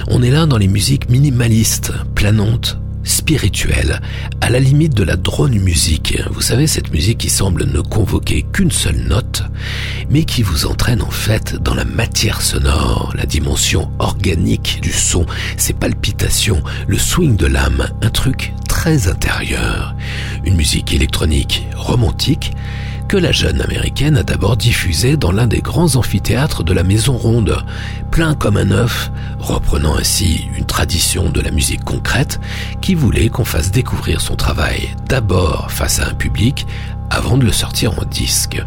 On 0.07 0.23
est 0.23 0.31
là 0.31 0.47
dans 0.47 0.59
les 0.59 0.69
musiques 0.69 1.11
minimalistes, 1.11 1.93
planantes, 2.15 2.79
spirituelles, 3.03 4.01
à 4.41 4.49
la 4.49 4.61
limite 4.61 4.95
de 4.95 5.03
la 5.03 5.16
drone 5.16 5.59
musique. 5.59 6.23
Vous 6.31 6.41
savez, 6.41 6.69
cette 6.69 6.93
musique 6.93 7.19
qui 7.19 7.31
semble 7.31 7.65
ne 7.65 7.81
convoquer 7.81 8.47
qu'une 8.53 8.71
seule 8.71 9.09
note, 9.09 9.43
mais 10.09 10.23
qui 10.23 10.45
vous 10.45 10.66
entraîne 10.66 11.03
en 11.03 11.11
fait 11.11 11.57
dans 11.57 11.75
la 11.75 11.85
matière 11.85 12.43
sonore, 12.43 13.12
la 13.16 13.27
dimension 13.27 13.91
organique 13.99 14.79
du 14.83 14.93
son, 14.93 15.27
ses 15.57 15.73
palpitations, 15.73 16.62
le 16.87 16.99
swing 16.99 17.35
de 17.35 17.47
l'âme, 17.47 17.89
un 18.03 18.11
truc 18.11 18.53
très 18.69 19.09
intérieur. 19.09 19.97
Une 20.45 20.57
musique 20.57 20.93
électronique 20.93 21.66
romantique, 21.75 22.53
que 23.09 23.16
la 23.16 23.32
jeune 23.32 23.60
américaine 23.60 24.16
a 24.16 24.22
d'abord 24.22 24.56
diffusé 24.56 25.16
dans 25.16 25.32
l'un 25.32 25.47
des 25.47 25.60
grands 25.60 25.97
amphithéâtres 25.97 26.64
de 26.64 26.72
la 26.72 26.82
Maison 26.82 27.16
Ronde, 27.16 27.56
plein 28.10 28.35
comme 28.35 28.56
un 28.56 28.70
œuf, 28.70 29.10
reprenant 29.39 29.97
ainsi 29.97 30.48
une 30.56 30.64
tradition 30.64 31.28
de 31.28 31.40
la 31.40 31.51
musique 31.51 31.85
concrète 31.85 32.40
qui 32.81 32.94
voulait 32.94 33.28
qu'on 33.28 33.44
fasse 33.44 33.70
découvrir 33.70 34.20
son 34.20 34.36
travail 34.36 34.90
d'abord 35.06 35.70
face 35.70 36.01
à 36.01 36.09
un 36.09 36.14
public 36.14 36.66
avant 37.10 37.36
de 37.36 37.44
le 37.44 37.52
sortir 37.52 37.98
en 37.98 38.05
disque. 38.05 38.62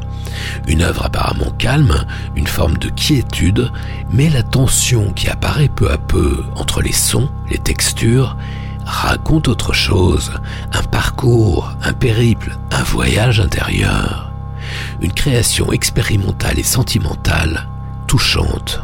Une 0.67 0.81
œuvre 0.81 1.05
apparemment 1.05 1.51
calme, 1.57 2.05
une 2.35 2.47
forme 2.47 2.77
de 2.77 2.89
quiétude, 2.89 3.71
mais 4.11 4.29
la 4.29 4.43
tension 4.43 5.11
qui 5.13 5.27
apparaît 5.29 5.69
peu 5.69 5.91
à 5.91 5.97
peu 5.97 6.43
entre 6.55 6.81
les 6.81 6.93
sons, 6.93 7.29
les 7.49 7.57
textures, 7.57 8.37
raconte 8.85 9.47
autre 9.47 9.73
chose, 9.73 10.31
un 10.71 10.83
parcours, 10.83 11.73
un 11.83 11.93
périple, 11.93 12.57
un 12.71 12.83
voyage 12.83 13.39
intérieur. 13.39 14.26
Une 15.01 15.13
création 15.13 15.71
expérimentale 15.71 16.57
et 16.59 16.63
sentimentale, 16.63 17.67
touchante. 18.07 18.81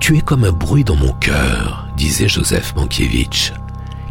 Tu 0.00 0.16
es 0.16 0.20
comme 0.20 0.44
un 0.44 0.52
bruit 0.52 0.84
dans 0.84 0.96
mon 0.96 1.12
cœur, 1.12 1.86
disait 1.96 2.28
Joseph 2.28 2.74
Mankiewicz. 2.76 3.52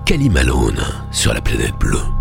Kali 0.06 0.30
Malone 0.30 0.81
sur 1.11 1.34
la 1.34 1.41
planète 1.41 1.77
bleue. 1.77 2.16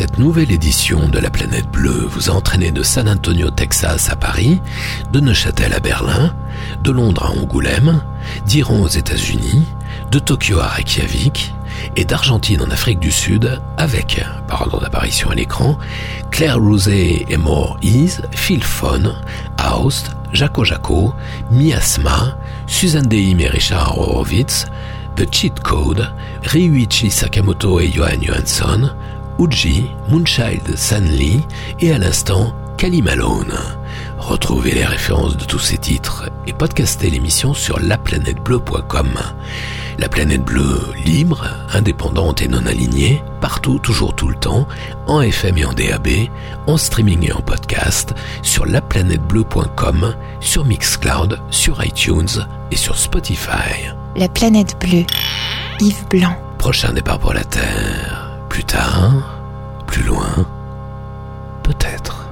Cette 0.00 0.18
nouvelle 0.18 0.50
édition 0.50 1.10
de 1.10 1.18
la 1.18 1.28
planète 1.28 1.70
bleue 1.70 2.06
vous 2.08 2.30
a 2.30 2.32
entraîné 2.32 2.70
de 2.70 2.82
San 2.82 3.06
Antonio, 3.06 3.50
Texas 3.50 4.08
à 4.08 4.16
Paris, 4.16 4.62
de 5.12 5.20
Neuchâtel 5.20 5.74
à 5.74 5.78
Berlin, 5.78 6.34
de 6.82 6.90
Londres 6.90 7.22
à 7.22 7.38
Angoulême, 7.38 8.00
d'Iran 8.46 8.80
aux 8.80 8.88
États-Unis, 8.88 9.66
de 10.10 10.18
Tokyo 10.18 10.58
à 10.58 10.68
Reykjavik 10.68 11.52
et 11.96 12.06
d'Argentine 12.06 12.62
en 12.62 12.70
Afrique 12.70 12.98
du 12.98 13.10
Sud 13.10 13.60
avec, 13.76 14.24
par 14.48 14.62
ordre 14.62 14.80
d'apparition 14.80 15.28
à 15.28 15.34
l'écran, 15.34 15.76
Claire 16.30 16.58
Rousset 16.58 17.26
et 17.28 17.36
More 17.36 17.76
Ease, 17.82 18.22
Phil 18.30 18.64
Fon, 18.64 19.02
Aust, 19.62 20.12
Jaco 20.32 20.64
Jaco, 20.64 21.12
Miasma, 21.50 22.38
Suzanne 22.66 23.06
Deim 23.06 23.38
et 23.40 23.48
Richard 23.48 23.98
Horowitz, 23.98 24.64
The 25.16 25.26
Cheat 25.30 25.60
Code, 25.60 26.10
Ryuichi 26.44 27.10
Sakamoto 27.10 27.80
et 27.80 27.90
Johan 27.90 28.22
Johansson, 28.22 28.92
Uji, 29.40 29.90
Moonchild 30.10 30.76
Sanli 30.76 31.40
et 31.80 31.92
à 31.92 31.98
l'instant 31.98 32.54
Kali 32.76 33.00
Malone. 33.00 33.54
Retrouvez 34.18 34.72
les 34.72 34.84
références 34.84 35.38
de 35.38 35.44
tous 35.44 35.58
ces 35.58 35.78
titres 35.78 36.28
et 36.46 36.52
podcastez 36.52 37.08
l'émission 37.08 37.54
sur 37.54 37.80
laplanètebleu.com. 37.80 39.08
La 39.98 40.08
planète 40.10 40.44
bleue 40.44 40.92
libre, 41.06 41.46
indépendante 41.72 42.42
et 42.42 42.48
non 42.48 42.66
alignée, 42.66 43.22
partout, 43.40 43.78
toujours 43.78 44.14
tout 44.14 44.28
le 44.28 44.34
temps, 44.34 44.68
en 45.06 45.22
FM 45.22 45.56
et 45.56 45.64
en 45.64 45.72
DAB, 45.72 46.08
en 46.66 46.76
streaming 46.76 47.28
et 47.28 47.32
en 47.32 47.40
podcast, 47.40 48.14
sur 48.42 48.66
laplanètebleu.com, 48.66 50.14
sur 50.40 50.66
Mixcloud, 50.66 51.40
sur 51.50 51.82
iTunes 51.82 52.46
et 52.70 52.76
sur 52.76 52.98
Spotify. 52.98 53.88
La 54.16 54.28
planète 54.28 54.76
bleue. 54.80 55.06
Yves 55.80 56.08
Blanc. 56.10 56.36
Prochain 56.58 56.92
départ 56.92 57.18
pour 57.18 57.32
la 57.32 57.44
Terre. 57.44 58.19
Plus 58.50 58.64
tard, 58.64 59.40
plus 59.86 60.02
loin, 60.02 60.44
peut-être. 61.62 62.28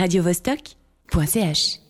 radiovostok.ch 0.00 1.89